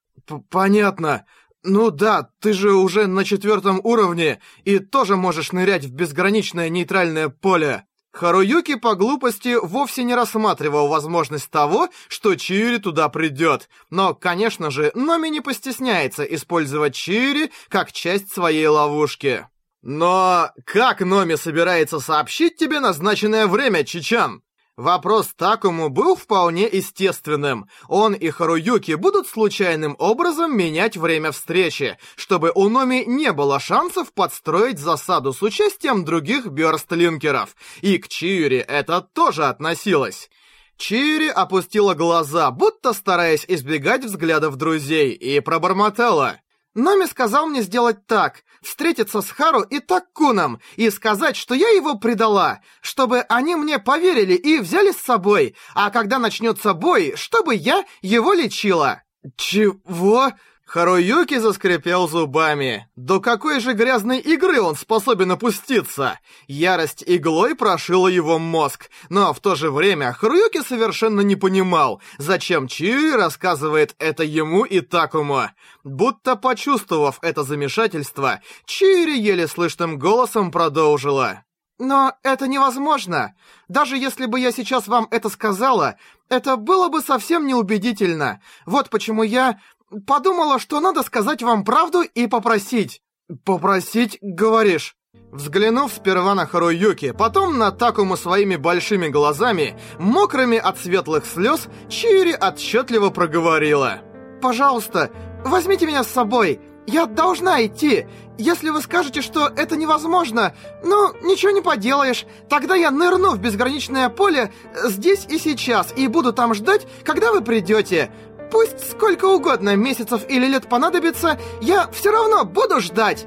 «Понятно. 0.50 1.24
Ну 1.62 1.90
да, 1.90 2.28
ты 2.40 2.52
же 2.52 2.74
уже 2.74 3.06
на 3.06 3.24
четвертом 3.24 3.80
уровне 3.82 4.40
и 4.64 4.78
тоже 4.78 5.16
можешь 5.16 5.52
нырять 5.52 5.84
в 5.84 5.92
безграничное 5.92 6.68
нейтральное 6.68 7.30
поле». 7.30 7.84
Харуюки 8.12 8.76
по 8.76 8.94
глупости 8.94 9.56
вовсе 9.60 10.02
не 10.02 10.14
рассматривал 10.14 10.88
возможность 10.88 11.50
того, 11.50 11.88
что 12.08 12.34
Чиури 12.34 12.78
туда 12.78 13.10
придет. 13.10 13.68
Но, 13.90 14.14
конечно 14.14 14.70
же, 14.70 14.90
Номи 14.94 15.28
не 15.28 15.42
постесняется 15.42 16.22
использовать 16.22 16.94
Чиури 16.94 17.50
как 17.68 17.92
часть 17.92 18.32
своей 18.32 18.66
ловушки. 18.68 19.46
Но 19.88 20.50
как 20.64 21.00
Номи 21.00 21.36
собирается 21.36 22.00
сообщить 22.00 22.56
тебе 22.56 22.80
назначенное 22.80 23.46
время, 23.46 23.84
Чичан? 23.84 24.42
Вопрос 24.76 25.28
Такому 25.36 25.90
был 25.90 26.16
вполне 26.16 26.64
естественным. 26.64 27.68
Он 27.86 28.12
и 28.12 28.30
Харуюки 28.30 28.94
будут 28.94 29.28
случайным 29.28 29.94
образом 30.00 30.56
менять 30.56 30.96
время 30.96 31.30
встречи, 31.30 31.98
чтобы 32.16 32.50
у 32.52 32.68
Номи 32.68 33.04
не 33.06 33.32
было 33.32 33.60
шансов 33.60 34.12
подстроить 34.12 34.80
засаду 34.80 35.32
с 35.32 35.40
участием 35.40 36.04
других 36.04 36.46
бёрстлинкеров. 36.46 37.54
И 37.80 37.98
к 37.98 38.08
Чиури 38.08 38.58
это 38.58 39.00
тоже 39.00 39.44
относилось. 39.44 40.30
Чири 40.78 41.28
опустила 41.28 41.94
глаза, 41.94 42.50
будто 42.50 42.92
стараясь 42.92 43.44
избегать 43.46 44.04
взглядов 44.04 44.56
друзей, 44.56 45.12
и 45.12 45.38
пробормотала. 45.38 46.40
Номи 46.76 47.06
сказал 47.06 47.46
мне 47.46 47.62
сделать 47.62 48.06
так, 48.06 48.44
встретиться 48.60 49.22
с 49.22 49.30
Хару 49.30 49.62
и 49.62 49.80
Таккуном 49.80 50.60
и 50.76 50.90
сказать, 50.90 51.34
что 51.34 51.54
я 51.54 51.70
его 51.70 51.94
предала, 51.94 52.60
чтобы 52.82 53.20
они 53.20 53.56
мне 53.56 53.78
поверили 53.78 54.34
и 54.34 54.58
взяли 54.58 54.92
с 54.92 54.98
собой, 54.98 55.56
а 55.74 55.88
когда 55.88 56.18
начнется 56.18 56.74
бой, 56.74 57.14
чтобы 57.16 57.54
я 57.54 57.82
его 58.02 58.34
лечила. 58.34 59.02
Чего? 59.36 60.32
Харуюки 60.66 61.38
заскрипел 61.38 62.08
зубами. 62.08 62.88
До 62.96 63.20
какой 63.20 63.60
же 63.60 63.72
грязной 63.72 64.18
игры 64.18 64.60
он 64.60 64.74
способен 64.74 65.30
опуститься? 65.30 66.18
Ярость 66.48 67.04
иглой 67.06 67.54
прошила 67.54 68.08
его 68.08 68.40
мозг, 68.40 68.90
но 69.08 69.32
в 69.32 69.38
то 69.38 69.54
же 69.54 69.70
время 69.70 70.12
Харуюки 70.12 70.60
совершенно 70.62 71.20
не 71.20 71.36
понимал, 71.36 72.02
зачем 72.18 72.66
Чиуи 72.66 73.12
рассказывает 73.12 73.94
это 74.00 74.24
ему 74.24 74.64
и 74.64 74.80
Такому. 74.80 75.50
Будто 75.84 76.34
почувствовав 76.34 77.20
это 77.22 77.44
замешательство, 77.44 78.40
Чиури 78.64 79.16
еле 79.16 79.46
слышным 79.46 80.00
голосом 80.00 80.50
продолжила. 80.50 81.44
«Но 81.78 82.14
это 82.22 82.48
невозможно. 82.48 83.34
Даже 83.68 83.98
если 83.98 84.24
бы 84.24 84.40
я 84.40 84.50
сейчас 84.50 84.88
вам 84.88 85.06
это 85.10 85.28
сказала, 85.28 85.96
это 86.28 86.56
было 86.56 86.88
бы 86.88 87.02
совсем 87.02 87.46
неубедительно. 87.46 88.40
Вот 88.64 88.88
почему 88.88 89.22
я 89.22 89.60
Подумала, 90.06 90.58
что 90.58 90.80
надо 90.80 91.02
сказать 91.02 91.42
вам 91.42 91.64
правду 91.64 92.02
и 92.02 92.26
попросить. 92.26 93.02
Попросить, 93.44 94.18
говоришь? 94.20 94.96
Взглянув 95.32 95.92
сперва 95.92 96.34
на 96.34 96.46
Харуюки, 96.46 97.12
потом 97.12 97.58
на 97.58 97.70
Такому 97.70 98.16
своими 98.16 98.56
большими 98.56 99.08
глазами, 99.08 99.78
мокрыми 99.98 100.56
от 100.56 100.78
светлых 100.78 101.26
слез, 101.26 101.68
Чири 101.88 102.32
отчетливо 102.32 103.10
проговорила. 103.10 104.02
«Пожалуйста, 104.40 105.10
возьмите 105.44 105.86
меня 105.86 106.04
с 106.04 106.08
собой. 106.08 106.60
Я 106.86 107.06
должна 107.06 107.64
идти. 107.66 108.06
Если 108.38 108.70
вы 108.70 108.80
скажете, 108.80 109.22
что 109.22 109.48
это 109.48 109.76
невозможно, 109.76 110.54
ну, 110.84 111.12
ничего 111.22 111.50
не 111.50 111.60
поделаешь. 111.60 112.26
Тогда 112.48 112.74
я 112.74 112.90
нырну 112.90 113.30
в 113.30 113.40
безграничное 113.40 114.08
поле 114.08 114.52
здесь 114.84 115.26
и 115.28 115.38
сейчас 115.38 115.92
и 115.96 116.06
буду 116.06 116.32
там 116.32 116.54
ждать, 116.54 116.86
когда 117.02 117.32
вы 117.32 117.40
придете. 117.40 118.10
Пусть 118.50 118.90
сколько 118.90 119.26
угодно 119.26 119.76
месяцев 119.76 120.22
или 120.28 120.46
лет 120.46 120.68
понадобится, 120.68 121.38
я 121.60 121.88
все 121.92 122.10
равно 122.10 122.44
буду 122.44 122.80
ждать. 122.80 123.26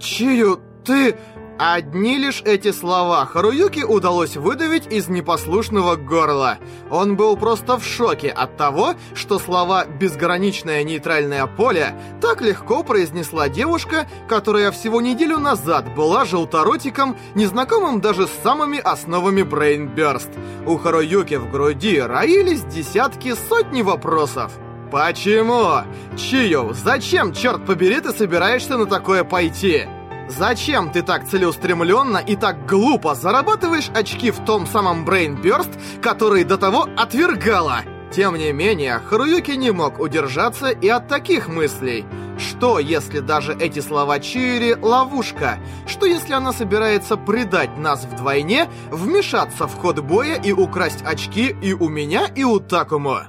Чию, 0.00 0.60
ты... 0.84 1.16
Одни 1.58 2.18
лишь 2.18 2.40
эти 2.44 2.70
слова 2.70 3.26
Харуюки 3.26 3.82
удалось 3.82 4.36
выдавить 4.36 4.86
из 4.92 5.08
непослушного 5.08 5.96
горла. 5.96 6.58
Он 6.88 7.16
был 7.16 7.36
просто 7.36 7.78
в 7.78 7.84
шоке 7.84 8.30
от 8.30 8.56
того, 8.56 8.94
что 9.14 9.40
слова 9.40 9.84
«безграничное 9.84 10.84
нейтральное 10.84 11.46
поле» 11.48 12.00
так 12.20 12.42
легко 12.42 12.84
произнесла 12.84 13.48
девушка, 13.48 14.06
которая 14.28 14.70
всего 14.70 15.00
неделю 15.00 15.38
назад 15.38 15.92
была 15.96 16.24
желторотиком, 16.24 17.16
незнакомым 17.34 18.00
даже 18.00 18.28
с 18.28 18.42
самыми 18.44 18.78
основами 18.78 19.40
Burst. 19.40 20.30
У 20.64 20.76
Харуюки 20.78 21.34
в 21.34 21.50
груди 21.50 22.00
роились 22.00 22.62
десятки, 22.62 23.34
сотни 23.48 23.82
вопросов. 23.82 24.52
«Почему? 24.92 25.82
Чию, 26.16 26.72
зачем, 26.72 27.32
черт 27.32 27.66
побери, 27.66 28.00
ты 28.00 28.12
собираешься 28.12 28.78
на 28.78 28.86
такое 28.86 29.24
пойти?» 29.24 29.88
Зачем 30.28 30.90
ты 30.92 31.02
так 31.02 31.26
целеустремленно 31.26 32.18
и 32.18 32.36
так 32.36 32.66
глупо 32.66 33.14
зарабатываешь 33.14 33.90
очки 33.94 34.30
в 34.30 34.44
том 34.44 34.66
самом 34.66 35.06
Burst, 35.08 35.70
который 36.02 36.44
до 36.44 36.58
того 36.58 36.86
отвергала? 36.96 37.80
Тем 38.10 38.36
не 38.36 38.52
менее, 38.52 39.00
Харуюки 39.00 39.52
не 39.52 39.70
мог 39.70 40.00
удержаться 40.00 40.68
и 40.68 40.88
от 40.88 41.08
таких 41.08 41.48
мыслей. 41.48 42.04
Что, 42.38 42.78
если 42.78 43.18
даже 43.20 43.54
эти 43.54 43.80
слова 43.80 44.20
Чири— 44.20 44.76
ловушка? 44.80 45.58
Что, 45.86 46.06
если 46.06 46.34
она 46.34 46.52
собирается 46.52 47.16
предать 47.16 47.76
нас 47.76 48.04
вдвойне, 48.04 48.68
вмешаться 48.90 49.66
в 49.66 49.74
ход 49.74 49.98
боя 50.00 50.40
и 50.40 50.52
украсть 50.52 51.02
очки 51.04 51.56
и 51.60 51.72
у 51.72 51.88
меня, 51.88 52.26
и 52.26 52.44
у 52.44 52.60
Такому? 52.60 53.22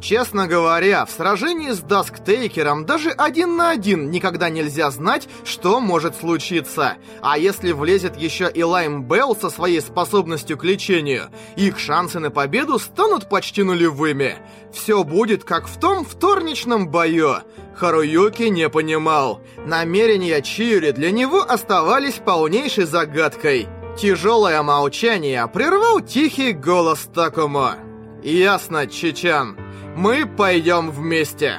Честно 0.00 0.46
говоря, 0.46 1.04
в 1.04 1.10
сражении 1.10 1.70
с 1.72 1.80
Дасктейкером 1.80 2.86
даже 2.86 3.10
один 3.10 3.56
на 3.56 3.70
один 3.70 4.10
никогда 4.10 4.48
нельзя 4.48 4.90
знать, 4.90 5.28
что 5.44 5.78
может 5.80 6.16
случиться. 6.16 6.94
А 7.20 7.36
если 7.36 7.72
влезет 7.72 8.16
еще 8.16 8.50
и 8.52 8.62
Лайм 8.62 9.04
Белл 9.04 9.36
со 9.36 9.50
своей 9.50 9.82
способностью 9.82 10.56
к 10.56 10.64
лечению, 10.64 11.28
их 11.56 11.78
шансы 11.78 12.18
на 12.18 12.30
победу 12.30 12.78
станут 12.78 13.28
почти 13.28 13.62
нулевыми. 13.62 14.36
Все 14.72 15.04
будет 15.04 15.44
как 15.44 15.68
в 15.68 15.78
том 15.78 16.04
вторничном 16.06 16.88
бою. 16.88 17.36
Харуюки 17.76 18.44
не 18.44 18.70
понимал. 18.70 19.42
Намерения 19.66 20.40
Чиури 20.40 20.92
для 20.92 21.10
него 21.10 21.42
оставались 21.42 22.14
полнейшей 22.24 22.84
загадкой. 22.84 23.68
Тяжелое 23.98 24.62
молчание 24.62 25.46
прервал 25.46 26.00
тихий 26.00 26.52
голос 26.52 27.06
Такумо. 27.14 27.76
«Ясно, 28.22 28.86
Чичан. 28.86 29.56
Мы 30.00 30.24
пойдем 30.24 30.90
вместе. 30.90 31.58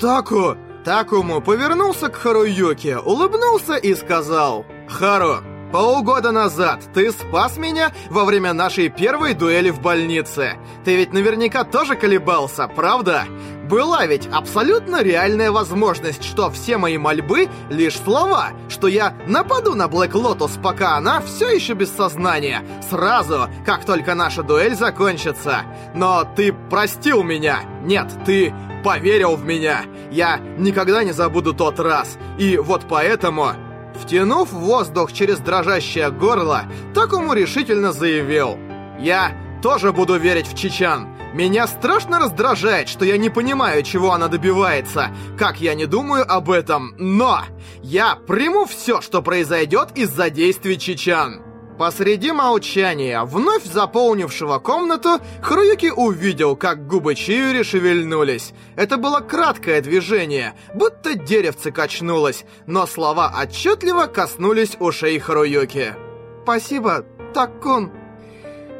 Таку... 0.00 0.56
Такому 0.84 1.40
повернулся 1.40 2.08
к 2.08 2.16
Харуюке, 2.16 2.98
улыбнулся 2.98 3.76
и 3.76 3.94
сказал. 3.94 4.66
Хару, 4.88 5.36
полгода 5.70 6.32
назад 6.32 6.80
ты 6.92 7.12
спас 7.12 7.56
меня 7.56 7.92
во 8.10 8.24
время 8.24 8.52
нашей 8.52 8.88
первой 8.88 9.34
дуэли 9.34 9.70
в 9.70 9.80
больнице. 9.80 10.54
Ты 10.84 10.96
ведь 10.96 11.12
наверняка 11.12 11.62
тоже 11.62 11.94
колебался, 11.94 12.66
правда? 12.66 13.26
Была 13.72 14.04
ведь 14.04 14.28
абсолютно 14.30 15.02
реальная 15.02 15.50
возможность, 15.50 16.24
что 16.24 16.50
все 16.50 16.76
мои 16.76 16.98
мольбы— 16.98 17.48
лишь 17.70 17.96
слова, 17.96 18.50
что 18.68 18.86
я 18.86 19.14
нападу 19.26 19.74
на 19.74 19.88
Блэк 19.88 20.14
Лотос, 20.14 20.58
пока 20.62 20.98
она 20.98 21.22
все 21.22 21.48
еще 21.48 21.72
без 21.72 21.90
сознания, 21.90 22.62
сразу, 22.90 23.48
как 23.64 23.86
только 23.86 24.14
наша 24.14 24.42
дуэль 24.42 24.74
закончится. 24.74 25.62
Но 25.94 26.28
ты 26.36 26.52
простил 26.52 27.22
меня. 27.22 27.60
Нет, 27.82 28.08
ты 28.26 28.52
поверил 28.84 29.36
в 29.36 29.46
меня. 29.46 29.86
Я 30.10 30.36
никогда 30.58 31.02
не 31.02 31.12
забуду 31.12 31.54
тот 31.54 31.80
раз. 31.80 32.18
И 32.38 32.58
вот 32.58 32.82
поэтому... 32.86 33.52
Втянув 33.94 34.52
воздух 34.52 35.14
через 35.14 35.38
дрожащее 35.38 36.10
горло, 36.10 36.64
Такому 36.94 37.32
решительно 37.32 37.92
заявил. 37.92 38.58
«Я 38.98 39.32
тоже 39.62 39.92
буду 39.92 40.18
верить 40.18 40.48
в 40.48 40.56
Чичан. 40.56 41.11
Меня 41.32 41.66
страшно 41.66 42.18
раздражает, 42.18 42.88
что 42.88 43.06
я 43.06 43.16
не 43.16 43.30
понимаю, 43.30 43.82
чего 43.82 44.12
она 44.12 44.28
добивается, 44.28 45.10
как 45.38 45.60
я 45.62 45.74
не 45.74 45.86
думаю 45.86 46.30
об 46.30 46.50
этом, 46.50 46.94
но 46.98 47.42
я 47.82 48.16
приму 48.16 48.66
все, 48.66 49.00
что 49.00 49.22
произойдет 49.22 49.88
из-за 49.94 50.28
действий 50.28 50.78
Чичан. 50.78 51.42
Посреди 51.78 52.32
молчания, 52.32 53.22
вновь 53.24 53.64
заполнившего 53.64 54.58
комнату, 54.58 55.20
Харуюки 55.40 55.90
увидел, 55.90 56.54
как 56.54 56.86
губы 56.86 57.14
Чиури 57.14 57.62
шевельнулись. 57.62 58.52
Это 58.76 58.98
было 58.98 59.20
краткое 59.20 59.80
движение, 59.80 60.54
будто 60.74 61.14
деревце 61.14 61.72
качнулось, 61.72 62.44
но 62.66 62.86
слова 62.86 63.34
отчетливо 63.42 64.04
коснулись 64.04 64.76
ушей 64.78 65.18
Харуюки. 65.18 65.94
«Спасибо, 66.42 67.06
Таккун», 67.32 67.90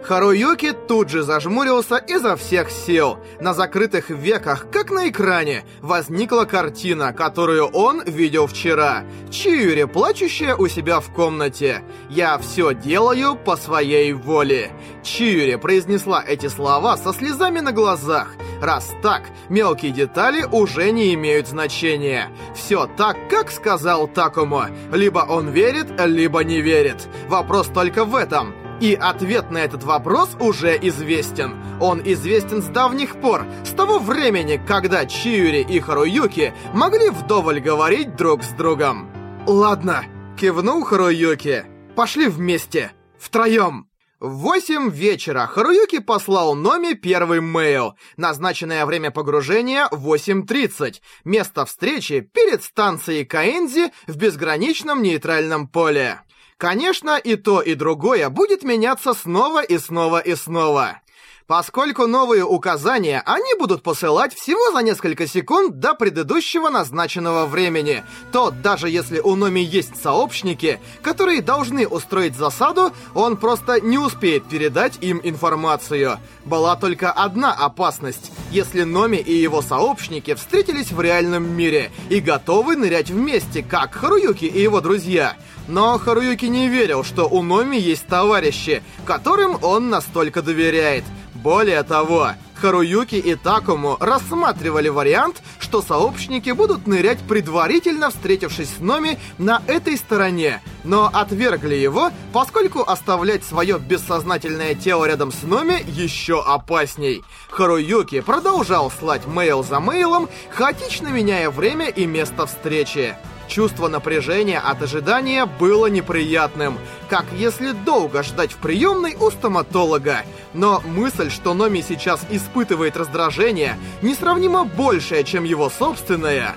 Харуюки 0.04 0.72
тут 0.72 1.10
же 1.10 1.22
зажмурился 1.22 1.96
изо 1.96 2.36
всех 2.36 2.70
сил. 2.70 3.18
На 3.40 3.54
закрытых 3.54 4.10
веках, 4.10 4.66
как 4.70 4.90
на 4.90 5.08
экране, 5.08 5.64
возникла 5.80 6.44
картина, 6.44 7.12
которую 7.12 7.66
он 7.66 8.02
видел 8.02 8.46
вчера. 8.48 9.04
Чиури, 9.30 9.84
плачущая 9.84 10.56
у 10.56 10.66
себя 10.66 11.00
в 11.00 11.12
комнате. 11.12 11.82
«Я 12.10 12.36
все 12.38 12.74
делаю 12.74 13.36
по 13.36 13.56
своей 13.56 14.12
воле». 14.12 14.72
Чиури 15.04 15.54
произнесла 15.56 16.22
эти 16.26 16.48
слова 16.48 16.96
со 16.96 17.12
слезами 17.12 17.60
на 17.60 17.72
глазах. 17.72 18.34
Раз 18.60 18.90
так, 19.02 19.22
мелкие 19.48 19.92
детали 19.92 20.44
уже 20.50 20.90
не 20.90 21.14
имеют 21.14 21.48
значения. 21.48 22.30
Все 22.54 22.86
так, 22.96 23.16
как 23.28 23.50
сказал 23.50 24.06
Такому. 24.06 24.64
Либо 24.92 25.20
он 25.28 25.50
верит, 25.50 25.88
либо 25.98 26.44
не 26.44 26.60
верит. 26.60 27.08
Вопрос 27.28 27.68
только 27.68 28.04
в 28.04 28.14
этом. 28.14 28.54
И 28.82 28.96
ответ 28.96 29.52
на 29.52 29.58
этот 29.58 29.84
вопрос 29.84 30.30
уже 30.40 30.76
известен. 30.76 31.56
Он 31.80 32.02
известен 32.04 32.60
с 32.60 32.66
давних 32.66 33.20
пор, 33.20 33.46
с 33.64 33.70
того 33.70 34.00
времени, 34.00 34.60
когда 34.66 35.06
Чиури 35.06 35.60
и 35.60 35.78
Харуюки 35.78 36.52
могли 36.74 37.10
вдоволь 37.10 37.60
говорить 37.60 38.16
друг 38.16 38.42
с 38.42 38.48
другом. 38.48 39.08
«Ладно»,— 39.46 40.04
кивнул 40.36 40.82
Харуюки. 40.82 41.64
«Пошли 41.94 42.26
вместе. 42.26 42.90
Втроем». 43.20 43.86
В 44.18 44.38
8 44.38 44.90
вечера 44.90 45.46
Харуюки 45.46 46.00
послал 46.00 46.56
Номи 46.56 46.94
первый 46.94 47.40
мейл. 47.40 47.94
Назначенное 48.16 48.84
время 48.84 49.12
погружения 49.12 49.86
8.30. 49.92 50.96
Место 51.24 51.66
встречи 51.66 52.18
перед 52.20 52.64
станцией 52.64 53.24
Каэнзи 53.24 53.92
в 54.08 54.16
безграничном 54.16 55.02
нейтральном 55.02 55.68
поле. 55.68 56.20
Конечно, 56.62 57.18
и 57.18 57.34
то, 57.34 57.60
и 57.60 57.74
другое 57.74 58.30
будет 58.30 58.62
меняться 58.62 59.14
снова 59.14 59.64
и 59.64 59.78
снова 59.78 60.20
и 60.20 60.36
снова. 60.36 61.00
Поскольку 61.48 62.06
новые 62.06 62.44
указания 62.44 63.20
они 63.26 63.54
будут 63.58 63.82
посылать 63.82 64.32
всего 64.32 64.70
за 64.70 64.84
несколько 64.84 65.26
секунд 65.26 65.80
до 65.80 65.94
предыдущего 65.94 66.68
назначенного 66.68 67.46
времени, 67.46 68.04
то 68.30 68.52
даже 68.52 68.88
если 68.88 69.18
у 69.18 69.34
Номи 69.34 69.58
есть 69.58 70.00
сообщники, 70.00 70.78
которые 71.02 71.42
должны 71.42 71.84
устроить 71.88 72.36
засаду, 72.36 72.92
он 73.12 73.38
просто 73.38 73.80
не 73.80 73.98
успеет 73.98 74.44
передать 74.44 74.98
им 75.00 75.20
информацию. 75.24 76.20
Была 76.44 76.76
только 76.76 77.10
одна 77.10 77.52
опасность, 77.52 78.30
если 78.52 78.84
Номи 78.84 79.16
и 79.16 79.34
его 79.34 79.62
сообщники 79.62 80.32
встретились 80.34 80.92
в 80.92 81.00
реальном 81.00 81.42
мире 81.56 81.90
и 82.08 82.20
готовы 82.20 82.76
нырять 82.76 83.10
вместе, 83.10 83.64
как 83.64 83.96
Харуюки 83.96 84.44
и 84.44 84.62
его 84.62 84.80
друзья– 84.80 85.36
но 85.72 85.98
Харуюки 85.98 86.44
не 86.44 86.68
верил, 86.68 87.02
что 87.02 87.26
у 87.26 87.42
Номи 87.42 87.78
есть 87.78 88.06
товарищи, 88.06 88.82
которым 89.06 89.56
он 89.62 89.88
настолько 89.88 90.42
доверяет. 90.42 91.02
Более 91.34 91.82
того, 91.82 92.32
Харуюки 92.60 93.14
и 93.14 93.34
Такому 93.36 93.96
рассматривали 93.98 94.90
вариант, 94.90 95.42
что 95.58 95.80
сообщники 95.80 96.50
будут 96.50 96.86
нырять 96.86 97.20
предварительно 97.20 98.10
встретившись 98.10 98.68
с 98.68 98.80
Номи 98.80 99.18
на 99.38 99.62
этой 99.66 99.96
стороне, 99.96 100.60
но 100.84 101.06
отвергли 101.10 101.76
его, 101.76 102.10
поскольку 102.34 102.82
оставлять 102.82 103.42
свое 103.42 103.78
бессознательное 103.78 104.74
тело 104.74 105.06
рядом 105.06 105.32
с 105.32 105.42
Номи 105.42 105.82
еще 105.88 106.42
опасней. 106.42 107.22
Харуюки 107.48 108.20
продолжал 108.20 108.90
слать 108.90 109.26
мейл 109.26 109.64
за 109.64 109.80
мейлом, 109.80 110.28
хаотично 110.50 111.08
меняя 111.08 111.48
время 111.48 111.86
и 111.88 112.04
место 112.04 112.44
встречи. 112.44 113.16
Чувство 113.52 113.88
напряжения 113.88 114.58
от 114.58 114.80
ожидания 114.80 115.44
было 115.44 115.84
неприятным, 115.84 116.78
как 117.10 117.26
если 117.36 117.72
долго 117.72 118.22
ждать 118.22 118.50
в 118.50 118.56
приемной 118.56 119.14
у 119.14 119.30
стоматолога. 119.30 120.24
Но 120.54 120.80
мысль, 120.86 121.30
что 121.30 121.52
Номи 121.52 121.84
сейчас 121.86 122.24
испытывает 122.30 122.96
раздражение, 122.96 123.76
несравнимо 124.00 124.64
большее, 124.64 125.22
чем 125.22 125.44
его 125.44 125.68
собственное, 125.68 126.54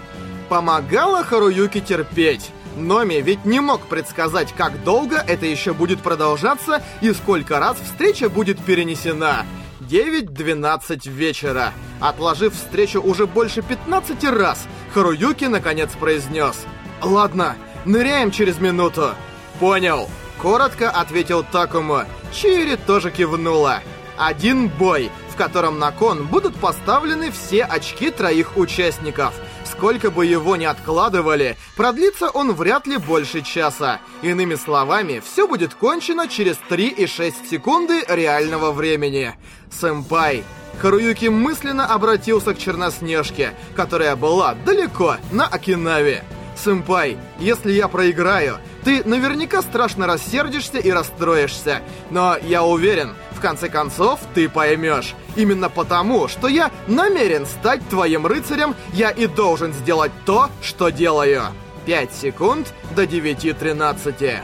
помогала 0.47 1.25
Харуюке 1.25 1.81
терпеть. 1.81 2.49
Номи 2.77 3.15
ведь 3.15 3.43
не 3.43 3.59
мог 3.59 3.87
предсказать, 3.87 4.53
как 4.53 4.81
долго 4.85 5.17
это 5.17 5.45
еще 5.45 5.73
будет 5.73 5.99
продолжаться 5.99 6.81
и 7.01 7.11
сколько 7.11 7.59
раз 7.59 7.75
встреча 7.75 8.29
будет 8.29 8.63
перенесена. 8.63 9.45
9-12 9.81 11.09
вечера. 11.09 11.73
Отложив 11.99 12.53
встречу 12.53 13.01
уже 13.01 13.27
больше 13.27 13.61
15 13.61 14.23
раз, 14.31 14.65
Харуюки 14.93 15.43
наконец 15.43 15.89
произнес— 15.99 16.55
«Ладно, 17.01 17.55
ныряем 17.85 18.31
через 18.31 18.59
минуту». 18.59 19.15
Понял. 19.59 20.09
Коротко 20.41 20.89
ответил 20.89 21.43
Такому. 21.43 22.03
Чири 22.33 22.75
тоже 22.75 23.09
кивнула. 23.09 23.79
Один 24.17 24.67
бой, 24.67 25.09
в 25.29 25.35
котором 25.35 25.79
на 25.79 25.91
кон 25.91 26.25
будут 26.27 26.55
поставлены 26.55 27.31
все 27.31 27.63
очки 27.63 28.09
троих 28.11 28.57
участников. 28.57 29.33
Сколько 29.65 30.11
бы 30.11 30.25
его 30.25 30.55
ни 30.55 30.65
откладывали, 30.65 31.57
продлится 31.75 32.29
он 32.29 32.53
вряд 32.53 32.87
ли 32.87 32.97
больше 32.97 33.41
часа. 33.41 33.99
Иными 34.21 34.55
словами, 34.55 35.21
все 35.25 35.47
будет 35.47 35.73
кончено 35.73 36.27
через 36.27 36.57
3,6 36.69 37.49
секунды 37.49 38.03
реального 38.07 38.71
времени. 38.71 39.35
Сэмпай. 39.71 40.43
Харуюки 40.79 41.27
мысленно 41.27 41.85
обратился 41.85 42.53
к 42.53 42.57
Черноснежке, 42.57 43.53
которая 43.75 44.15
была 44.15 44.55
далеко, 44.65 45.17
на 45.31 45.47
Окинаве. 45.47 46.23
«Сэмпай, 46.55 47.17
если 47.37 47.71
я 47.71 47.87
проиграю, 47.87 48.57
ты 48.83 49.03
наверняка 49.03 49.61
страшно 49.61 50.07
рассердишься 50.07 50.77
и 50.77 50.89
расстроишься, 50.89 51.81
но 52.11 52.37
я 52.41 52.63
уверен, 52.63 53.13
в 53.31 53.41
конце 53.41 53.69
концов 53.69 54.19
ты 54.33 54.47
поймешь. 54.47 55.13
Именно 55.35 55.69
потому, 55.69 56.27
что 56.27 56.47
я 56.47 56.71
намерен 56.87 57.45
стать 57.45 57.87
твоим 57.89 58.25
рыцарем, 58.25 58.75
я 58.93 59.09
и 59.09 59.27
должен 59.27 59.73
сделать 59.73 60.11
то, 60.25 60.49
что 60.61 60.89
делаю». 60.89 61.43
5 61.85 62.13
секунд 62.13 62.73
до 62.95 63.03
9.13. 63.03 64.39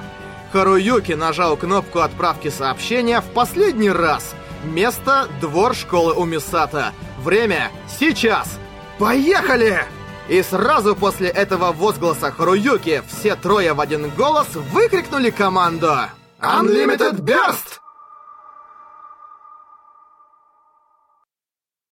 Харуюки 0.52 1.14
нажал 1.14 1.58
кнопку 1.58 2.00
отправки 2.00 2.50
сообщения 2.50 3.22
в 3.22 3.26
последний 3.32 3.90
раз. 3.90 4.36
Место— 4.64 5.28
двор 5.42 5.74
школы 5.74 6.14
Умисата. 6.14 6.94
Время— 7.20 7.72
сейчас. 8.00 8.60
Поехали! 9.00 9.86
И 10.32 10.42
сразу 10.44 10.96
после 10.96 11.28
этого 11.28 11.74
возгласа 11.74 12.32
Харуюки 12.32 13.04
все 13.10 13.36
трое 13.36 13.74
в 13.74 13.82
один 13.82 14.10
голос 14.12 14.48
выкрикнули 14.56 15.30
команду 15.30 15.92
«Unlimited 16.40 17.20
Burst!» 17.20 17.81